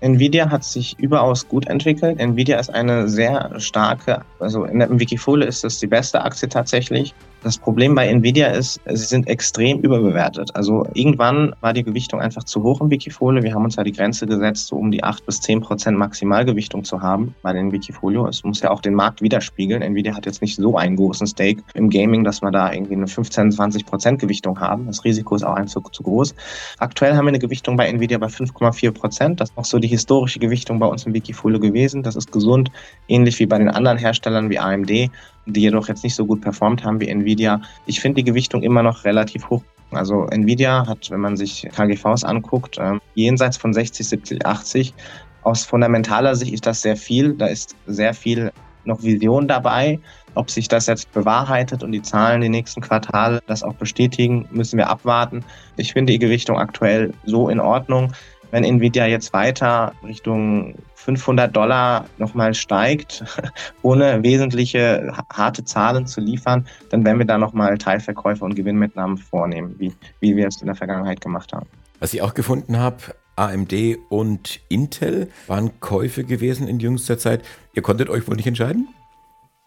Nvidia 0.00 0.50
hat 0.50 0.64
sich 0.64 0.98
überaus 0.98 1.46
gut 1.46 1.66
entwickelt. 1.66 2.18
Nvidia 2.18 2.58
ist 2.58 2.72
eine 2.72 3.08
sehr 3.08 3.58
starke, 3.58 4.22
also 4.38 4.64
in 4.64 4.78
der 4.78 4.98
Wikifolio 4.98 5.46
ist 5.46 5.62
das 5.64 5.78
die 5.78 5.86
beste 5.86 6.22
Aktie 6.22 6.48
tatsächlich. 6.48 7.14
Das 7.42 7.56
Problem 7.56 7.94
bei 7.94 8.06
Nvidia 8.06 8.48
ist, 8.48 8.82
sie 8.86 9.04
sind 9.06 9.26
extrem 9.26 9.80
überbewertet. 9.80 10.54
Also 10.54 10.86
irgendwann 10.92 11.54
war 11.62 11.72
die 11.72 11.82
Gewichtung 11.82 12.20
einfach 12.20 12.44
zu 12.44 12.62
hoch 12.62 12.82
im 12.82 12.90
Wikifolio. 12.90 13.42
Wir 13.42 13.54
haben 13.54 13.64
uns 13.64 13.76
ja 13.76 13.82
die 13.82 13.92
Grenze 13.92 14.26
gesetzt, 14.26 14.66
so 14.66 14.76
um 14.76 14.90
die 14.90 15.02
8 15.02 15.24
bis 15.24 15.40
10 15.40 15.62
Prozent 15.62 15.96
Maximalgewichtung 15.96 16.84
zu 16.84 17.00
haben 17.00 17.34
bei 17.40 17.54
den 17.54 17.72
Wikifolio. 17.72 18.26
Es 18.26 18.44
muss 18.44 18.60
ja 18.60 18.70
auch 18.70 18.82
den 18.82 18.92
Markt 18.92 19.22
widerspiegeln. 19.22 19.80
Nvidia 19.80 20.14
hat 20.14 20.26
jetzt 20.26 20.42
nicht 20.42 20.56
so 20.56 20.76
einen 20.76 20.96
großen 20.96 21.26
Stake 21.26 21.62
im 21.72 21.88
Gaming, 21.88 22.24
dass 22.24 22.42
wir 22.42 22.50
da 22.50 22.70
irgendwie 22.70 22.94
eine 22.94 23.06
15, 23.06 23.52
20 23.52 23.86
Prozent 23.86 24.20
Gewichtung 24.20 24.60
haben. 24.60 24.86
Das 24.86 25.02
Risiko 25.04 25.34
ist 25.34 25.42
auch 25.42 25.54
einfach 25.54 25.82
zu 25.92 26.02
groß. 26.02 26.34
Aktuell 26.78 27.14
haben 27.14 27.24
wir 27.24 27.30
eine 27.30 27.38
Gewichtung 27.38 27.74
bei 27.78 27.86
Nvidia 27.88 28.18
bei 28.18 28.26
5,4 28.26 28.92
Prozent. 28.92 29.40
Das 29.40 29.48
ist 29.48 29.56
auch 29.56 29.64
so 29.64 29.78
die 29.78 29.88
historische 29.88 30.40
Gewichtung 30.40 30.78
bei 30.78 30.86
uns 30.86 31.06
im 31.06 31.14
Wikifolio 31.14 31.58
gewesen. 31.58 32.02
Das 32.02 32.16
ist 32.16 32.32
gesund, 32.32 32.70
ähnlich 33.08 33.38
wie 33.38 33.46
bei 33.46 33.56
den 33.56 33.70
anderen 33.70 33.96
Herstellern 33.96 34.50
wie 34.50 34.58
AMD 34.58 35.10
die 35.46 35.62
jedoch 35.62 35.88
jetzt 35.88 36.04
nicht 36.04 36.14
so 36.14 36.26
gut 36.26 36.40
performt 36.40 36.84
haben 36.84 37.00
wie 37.00 37.08
Nvidia. 37.08 37.60
Ich 37.86 38.00
finde 38.00 38.22
die 38.22 38.24
Gewichtung 38.24 38.62
immer 38.62 38.82
noch 38.82 39.04
relativ 39.04 39.48
hoch. 39.50 39.62
Also 39.92 40.26
Nvidia 40.26 40.86
hat, 40.86 41.10
wenn 41.10 41.20
man 41.20 41.36
sich 41.36 41.66
KGVs 41.74 42.24
anguckt, 42.24 42.78
ähm, 42.78 43.00
jenseits 43.14 43.56
von 43.56 43.72
60, 43.72 44.08
70, 44.08 44.46
80. 44.46 44.94
Aus 45.42 45.64
fundamentaler 45.64 46.36
Sicht 46.36 46.52
ist 46.52 46.66
das 46.66 46.82
sehr 46.82 46.96
viel. 46.96 47.34
Da 47.34 47.46
ist 47.46 47.74
sehr 47.86 48.14
viel 48.14 48.52
noch 48.84 49.02
Vision 49.02 49.48
dabei. 49.48 49.98
Ob 50.34 50.50
sich 50.50 50.68
das 50.68 50.86
jetzt 50.86 51.12
bewahrheitet 51.12 51.82
und 51.82 51.92
die 51.92 52.02
Zahlen 52.02 52.40
die 52.40 52.48
nächsten 52.48 52.80
Quartale 52.80 53.40
das 53.46 53.62
auch 53.62 53.74
bestätigen, 53.74 54.46
müssen 54.52 54.78
wir 54.78 54.88
abwarten. 54.88 55.44
Ich 55.76 55.92
finde 55.92 56.12
die 56.12 56.18
Gewichtung 56.20 56.56
aktuell 56.56 57.12
so 57.24 57.48
in 57.48 57.58
Ordnung. 57.58 58.12
Wenn 58.50 58.64
Nvidia 58.64 59.06
jetzt 59.06 59.32
weiter 59.32 59.92
Richtung 60.04 60.74
500 60.94 61.54
Dollar 61.54 62.06
nochmal 62.18 62.54
steigt, 62.54 63.24
ohne 63.82 64.22
wesentliche 64.22 65.12
harte 65.32 65.64
Zahlen 65.64 66.06
zu 66.06 66.20
liefern, 66.20 66.66
dann 66.90 67.04
werden 67.04 67.18
wir 67.18 67.26
da 67.26 67.38
nochmal 67.38 67.78
Teilverkäufe 67.78 68.44
und 68.44 68.54
Gewinnmitnahmen 68.54 69.16
vornehmen, 69.16 69.74
wie, 69.78 69.92
wie 70.20 70.36
wir 70.36 70.48
es 70.48 70.60
in 70.60 70.66
der 70.66 70.74
Vergangenheit 70.74 71.20
gemacht 71.20 71.52
haben. 71.52 71.66
Was 72.00 72.12
ich 72.12 72.22
auch 72.22 72.34
gefunden 72.34 72.78
habe, 72.78 72.98
AMD 73.36 73.72
und 74.08 74.60
Intel 74.68 75.30
waren 75.46 75.80
Käufe 75.80 76.24
gewesen 76.24 76.68
in 76.68 76.80
jüngster 76.80 77.18
Zeit. 77.18 77.42
Ihr 77.74 77.82
konntet 77.82 78.10
euch 78.10 78.26
wohl 78.28 78.36
nicht 78.36 78.46
entscheiden? 78.46 78.88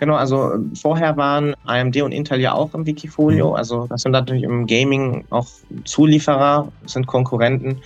Genau, 0.04 0.16
also 0.16 0.56
vorher 0.82 1.16
waren 1.16 1.54
AMD 1.64 2.02
und 2.02 2.12
Intel 2.12 2.42
ja 2.42 2.52
auch 2.52 2.74
im 2.74 2.86
Wikifolio. 2.86 3.52
Mhm. 3.52 3.56
Also 3.56 3.88
das 3.88 4.02
sind 4.02 4.12
natürlich 4.12 4.44
im 4.44 4.68
Gaming 4.68 5.24
auch 5.30 5.48
Zulieferer, 5.86 6.68
sind 6.86 7.08
Konkurrenten. 7.08 7.82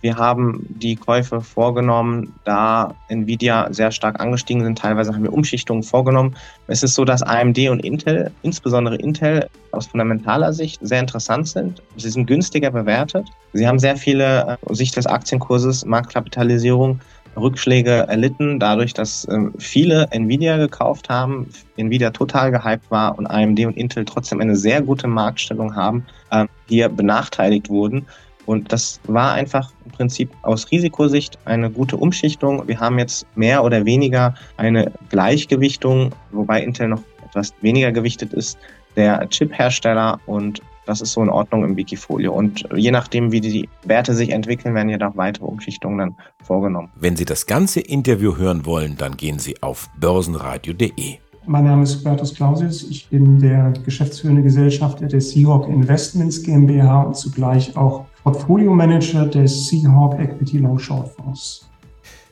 Wir 0.00 0.16
haben 0.16 0.64
die 0.68 0.94
Käufe 0.94 1.40
vorgenommen, 1.40 2.32
da 2.44 2.94
Nvidia 3.08 3.72
sehr 3.72 3.90
stark 3.90 4.20
angestiegen 4.20 4.62
sind. 4.62 4.78
Teilweise 4.78 5.12
haben 5.12 5.24
wir 5.24 5.32
Umschichtungen 5.32 5.82
vorgenommen. 5.82 6.36
Es 6.68 6.84
ist 6.84 6.94
so, 6.94 7.04
dass 7.04 7.24
AMD 7.24 7.58
und 7.70 7.84
Intel, 7.84 8.30
insbesondere 8.42 8.94
Intel, 8.94 9.48
aus 9.72 9.88
fundamentaler 9.88 10.52
Sicht 10.52 10.78
sehr 10.80 11.00
interessant 11.00 11.48
sind. 11.48 11.82
Sie 11.96 12.08
sind 12.08 12.26
günstiger 12.26 12.70
bewertet. 12.70 13.26
Sie 13.52 13.66
haben 13.66 13.80
sehr 13.80 13.96
viele, 13.96 14.58
aus 14.64 14.70
äh, 14.70 14.74
Sicht 14.76 14.96
des 14.96 15.06
Aktienkurses, 15.06 15.84
Marktkapitalisierung, 15.84 17.00
Rückschläge 17.40 18.06
erlitten, 18.08 18.58
dadurch, 18.58 18.94
dass 18.94 19.26
ähm, 19.30 19.52
viele 19.58 20.08
Nvidia 20.10 20.56
gekauft 20.56 21.08
haben, 21.08 21.48
Nvidia 21.76 22.10
total 22.10 22.50
gehypt 22.50 22.90
war 22.90 23.18
und 23.18 23.26
AMD 23.26 23.60
und 23.66 23.76
Intel 23.76 24.04
trotzdem 24.04 24.40
eine 24.40 24.56
sehr 24.56 24.82
gute 24.82 25.06
Marktstellung 25.06 25.74
haben, 25.74 26.04
ähm, 26.32 26.48
hier 26.68 26.88
benachteiligt 26.88 27.68
wurden. 27.68 28.06
Und 28.46 28.72
das 28.72 28.98
war 29.04 29.32
einfach 29.32 29.70
im 29.84 29.90
Prinzip 29.90 30.30
aus 30.42 30.70
Risikosicht 30.70 31.38
eine 31.44 31.70
gute 31.70 31.96
Umschichtung. 31.98 32.66
Wir 32.66 32.80
haben 32.80 32.98
jetzt 32.98 33.26
mehr 33.36 33.62
oder 33.62 33.84
weniger 33.84 34.34
eine 34.56 34.90
Gleichgewichtung, 35.10 36.14
wobei 36.32 36.62
Intel 36.62 36.88
noch 36.88 37.02
etwas 37.26 37.52
weniger 37.60 37.92
gewichtet 37.92 38.32
ist, 38.32 38.58
der 38.96 39.28
Chip-Hersteller 39.28 40.18
und 40.24 40.62
das 40.88 41.02
ist 41.02 41.12
so 41.12 41.22
in 41.22 41.28
Ordnung 41.28 41.64
im 41.64 41.76
Wikifolio. 41.76 42.32
Und 42.32 42.66
je 42.74 42.90
nachdem, 42.90 43.30
wie 43.30 43.42
die 43.42 43.68
Werte 43.84 44.14
sich 44.14 44.30
entwickeln, 44.30 44.74
werden 44.74 44.88
ja 44.88 44.96
noch 44.96 45.16
weitere 45.16 45.44
Umschichtungen 45.44 45.98
dann 45.98 46.16
vorgenommen. 46.42 46.88
Wenn 46.96 47.14
Sie 47.14 47.26
das 47.26 47.46
ganze 47.46 47.80
Interview 47.80 48.36
hören 48.36 48.64
wollen, 48.64 48.96
dann 48.96 49.16
gehen 49.16 49.38
Sie 49.38 49.62
auf 49.62 49.88
börsenradio.de. 50.00 51.18
Mein 51.46 51.64
Name 51.64 51.82
ist 51.82 52.00
Hubertus 52.00 52.34
Clausius. 52.34 52.82
Ich 52.84 53.08
bin 53.08 53.38
der 53.38 53.72
geschäftsführende 53.84 54.42
Gesellschafter 54.42 55.06
der 55.06 55.20
Seahawk 55.20 55.68
Investments 55.68 56.42
GmbH 56.42 57.02
und 57.02 57.16
zugleich 57.16 57.76
auch 57.76 58.06
Portfolio 58.22 58.74
Manager 58.74 59.26
des 59.26 59.68
Seahawk 59.68 60.18
Equity 60.18 60.58
Long 60.58 60.78
Short 60.78 61.08
Fonds. 61.08 61.68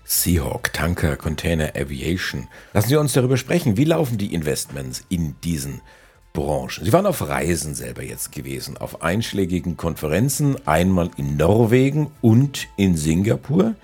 Seahawk, 0.04 0.72
Tanker, 0.72 1.16
Container, 1.16 1.72
Aviation. 1.76 2.46
Lassen 2.72 2.88
Sie 2.88 2.96
uns 2.96 3.12
darüber 3.12 3.36
sprechen. 3.36 3.76
Wie 3.76 3.84
laufen 3.84 4.18
die 4.18 4.32
Investments 4.32 5.04
in 5.08 5.34
diesen 5.42 5.80
Branchen? 6.36 6.84
Sie 6.84 6.92
waren 6.92 7.06
auf 7.06 7.26
Reisen 7.26 7.74
selber 7.74 8.02
jetzt 8.02 8.30
gewesen, 8.30 8.76
auf 8.76 9.02
einschlägigen 9.02 9.76
Konferenzen, 9.76 10.56
einmal 10.66 11.10
in 11.16 11.36
Norwegen 11.36 12.10
und 12.20 12.68
in 12.76 12.94
Singapur, 12.94 13.74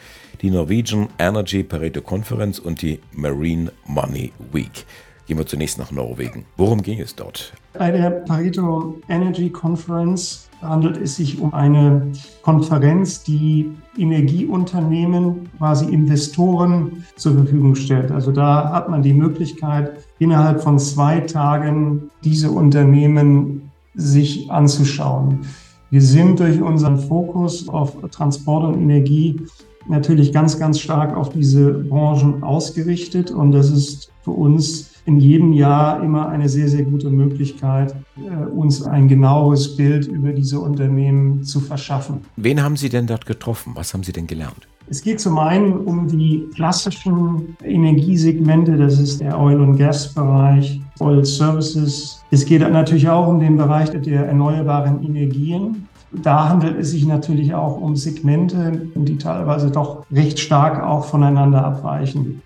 die 0.43 0.51
Norwegian 0.51 1.09
Energy 1.19 1.63
Pareto 1.63 2.03
Conference 2.03 2.61
und 2.61 2.83
die 2.83 3.01
Marine 3.13 3.73
Money 3.87 4.33
Week. 4.53 4.85
Gehen 5.33 5.39
wir 5.39 5.47
zunächst 5.47 5.79
nach 5.79 5.91
Norwegen. 5.91 6.45
Worum 6.59 6.83
ging 6.83 7.01
es 7.01 7.17
dort? 7.17 7.55
Bei 7.73 7.91
der 7.91 8.11
Pareto 8.11 9.01
Energy 9.09 9.49
Conference 9.49 10.47
handelt 10.61 10.99
es 10.99 11.17
sich 11.17 11.41
um 11.41 11.55
eine 11.55 12.13
Konferenz, 12.43 13.25
die 13.25 13.71
Energieunternehmen, 13.97 15.49
quasi 15.57 15.87
Investoren 15.87 17.07
zur 17.17 17.33
Verfügung 17.33 17.75
stellt. 17.77 18.11
Also 18.11 18.31
da 18.31 18.73
hat 18.75 18.91
man 18.91 19.01
die 19.01 19.15
Möglichkeit, 19.15 20.05
innerhalb 20.19 20.63
von 20.63 20.79
zwei 20.79 21.21
Tagen 21.21 22.11
diese 22.23 22.51
Unternehmen 22.51 23.71
sich 23.95 24.51
anzuschauen. 24.51 25.47
Wir 25.89 26.03
sind 26.03 26.41
durch 26.41 26.61
unseren 26.61 26.99
Fokus 26.99 27.71
auf 27.71 27.97
Transport 28.11 28.65
und 28.65 28.83
Energie 28.83 29.41
natürlich 29.89 30.33
ganz, 30.33 30.59
ganz 30.59 30.81
stark 30.81 31.17
auf 31.17 31.31
diese 31.31 31.73
Branchen 31.73 32.43
ausgerichtet 32.43 33.31
und 33.31 33.53
das 33.53 33.71
ist 33.71 34.11
für 34.23 34.31
uns 34.31 34.93
in 35.05 35.19
jedem 35.19 35.53
Jahr 35.53 36.03
immer 36.03 36.29
eine 36.29 36.49
sehr, 36.49 36.69
sehr 36.69 36.85
gute 36.85 37.11
Möglichkeit, 37.11 37.95
äh, 38.17 38.45
uns 38.47 38.83
ein 38.85 39.09
genaueres 39.09 39.77
Bild 39.77 40.07
über 40.07 40.33
diese 40.33 40.61
Unternehmen 40.61 41.43
zu 41.43 41.61
verschaffen. 41.61 42.21
Wen 42.37 42.63
haben 42.63 42.77
Sie 42.77 42.89
denn 42.89 43.07
dort 43.07 43.27
getroffen? 43.27 43.73
Was 43.75 43.95
haben 43.95 44.05
Sie 44.05 44.13
denn 44.13 44.27
gelernt? 44.27 44.69
Es 44.89 45.03
geht 45.03 45.21
zum 45.21 45.39
einen 45.39 45.73
um 45.73 46.07
die 46.07 46.49
klassischen 46.55 47.57
Energiesegmente, 47.65 48.77
das 48.77 48.99
ist 48.99 49.21
der 49.21 49.39
Oil- 49.41 49.61
und 49.61 49.77
Gasbereich, 49.77 50.81
Oil 51.01 51.25
Services. 51.25 52.23
Es 52.31 52.45
geht 52.45 52.61
natürlich 52.61 53.09
auch 53.09 53.27
um 53.27 53.41
den 53.41 53.57
Bereich 53.57 53.91
der 53.91 54.27
erneuerbaren 54.27 55.03
Energien. 55.05 55.89
Da 56.15 56.49
handelt 56.49 56.79
es 56.79 56.91
sich 56.91 57.07
natürlich 57.07 57.55
auch 57.55 57.81
um 57.81 57.97
Segmente, 57.97 58.89
die 58.95 59.17
teilweise 59.17 59.71
doch 59.71 60.05
recht 60.11 60.39
stark 60.39 60.83
auch 60.83 61.07
voneinander 61.07 61.65
abweichen. 61.65 62.43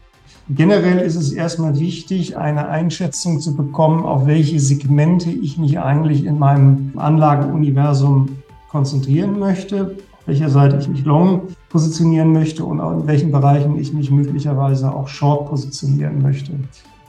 Generell 0.49 0.99
ist 0.99 1.17
es 1.17 1.33
erstmal 1.33 1.77
wichtig, 1.81 2.37
eine 2.37 2.69
Einschätzung 2.69 3.41
zu 3.41 3.57
bekommen, 3.57 4.05
auf 4.05 4.27
welche 4.27 4.61
Segmente 4.61 5.31
ich 5.31 5.59
mich 5.59 5.81
eigentlich 5.81 6.25
in 6.25 6.39
meinem 6.39 6.93
Anlagenuniversum 6.95 8.29
konzentrieren 8.71 9.41
möchte, 9.41 9.97
auf 10.13 10.27
welcher 10.27 10.49
Seite 10.49 10.77
ich 10.81 10.89
mich 10.89 11.05
long 11.05 11.49
positionieren 11.69 12.33
möchte 12.33 12.65
und 12.65 12.79
in 12.79 13.07
welchen 13.09 13.33
Bereichen 13.33 13.77
ich 13.77 13.93
mich 13.93 14.13
möglicherweise 14.13 14.95
auch 14.95 15.09
short 15.09 15.49
positionieren 15.49 16.23
möchte. 16.23 16.53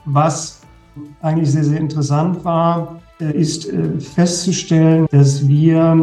Was 0.04 0.62
eigentlich 1.22 1.52
sehr, 1.52 1.64
sehr 1.64 1.78
interessant 1.78 2.44
war, 2.44 3.00
äh, 3.20 3.32
ist 3.38 3.68
äh, 3.72 4.00
festzustellen, 4.00 5.06
dass 5.12 5.46
wir 5.46 5.96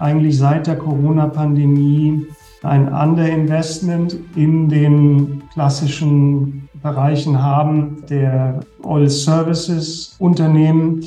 eigentlich 0.00 0.38
seit 0.38 0.66
der 0.66 0.76
Corona-Pandemie 0.76 2.26
ein 2.62 2.88
Underinvestment 2.92 4.16
in 4.36 4.68
den 4.68 5.42
klassischen 5.52 6.68
Bereichen 6.82 7.42
haben 7.42 8.04
der 8.08 8.60
Oil 8.82 9.08
Services 9.08 10.16
Unternehmen. 10.18 11.04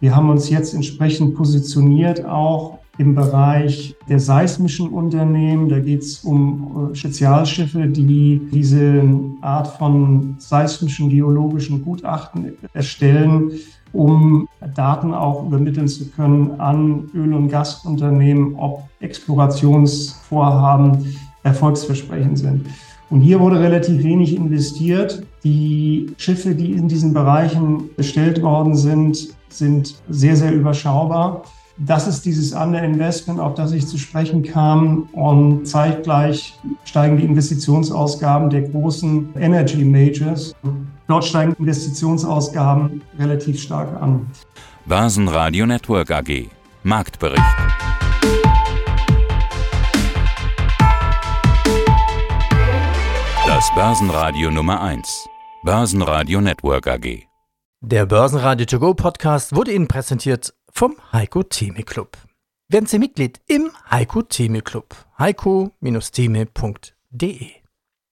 Wir 0.00 0.16
haben 0.16 0.30
uns 0.30 0.50
jetzt 0.50 0.74
entsprechend 0.74 1.34
positioniert 1.34 2.24
auch 2.24 2.78
im 2.98 3.14
Bereich 3.14 3.94
der 4.08 4.20
seismischen 4.20 4.88
Unternehmen. 4.88 5.68
Da 5.68 5.78
geht 5.78 6.02
es 6.02 6.20
um 6.20 6.90
äh, 6.92 6.94
Spezialschiffe, 6.94 7.86
die 7.86 8.40
diese 8.52 9.02
Art 9.40 9.68
von 9.68 10.34
seismischen 10.38 11.08
geologischen 11.08 11.82
Gutachten 11.82 12.52
erstellen, 12.74 13.52
um 13.92 14.48
Daten 14.74 15.14
auch 15.14 15.46
übermitteln 15.46 15.88
zu 15.88 16.08
können 16.10 16.60
an 16.60 17.10
Öl- 17.14 17.34
und 17.34 17.48
Gasunternehmen, 17.48 18.54
ob 18.56 18.84
Explorationsvorhaben 19.00 21.16
erfolgsversprechend 21.42 22.38
sind. 22.38 22.66
Und 23.10 23.20
hier 23.20 23.40
wurde 23.40 23.60
relativ 23.60 24.02
wenig 24.02 24.34
investiert. 24.34 25.22
Die 25.44 26.14
Schiffe, 26.16 26.54
die 26.54 26.72
in 26.72 26.88
diesen 26.88 27.12
Bereichen 27.12 27.90
bestellt 27.94 28.40
worden 28.40 28.74
sind, 28.74 29.28
sind 29.50 29.96
sehr, 30.08 30.34
sehr 30.34 30.54
überschaubar. 30.54 31.42
Das 31.76 32.06
ist 32.06 32.24
dieses 32.24 32.52
Underinvestment, 32.52 33.40
auf 33.40 33.54
das 33.54 33.72
ich 33.72 33.86
zu 33.86 33.98
sprechen 33.98 34.42
kam. 34.42 35.08
Und 35.12 35.66
zeitgleich 35.66 36.58
steigen 36.84 37.18
die 37.18 37.24
Investitionsausgaben 37.24 38.48
der 38.48 38.62
großen 38.62 39.34
Energy 39.38 39.84
Majors. 39.84 40.54
Dort 41.08 41.24
steigen 41.24 41.54
Investitionsausgaben 41.54 43.02
relativ 43.18 43.60
stark 43.60 44.00
an. 44.00 44.30
Basen 44.86 45.26
Network 45.26 46.10
AG 46.10 46.48
Marktbericht. 46.82 47.42
Das 53.46 53.70
Börsenradio 53.74 54.50
Nummer 54.50 54.80
1. 54.80 55.28
Börsenradio 55.62 56.40
Network 56.40 56.86
AG. 56.88 57.26
Der 57.80 58.06
Börsenradio 58.06 58.64
To 58.66 58.78
Go 58.78 58.94
Podcast 58.94 59.54
wurde 59.54 59.72
Ihnen 59.72 59.88
präsentiert 59.88 60.54
vom 60.72 60.96
Heiko 61.12 61.42
Theme 61.42 61.82
Club. 61.82 62.16
Werden 62.68 62.86
Sie 62.86 62.98
Mitglied 62.98 63.40
im 63.46 63.70
Heiko 63.90 64.22
Theme 64.22 64.62
Club. 64.62 64.94
heiko-theme.de 65.18 67.61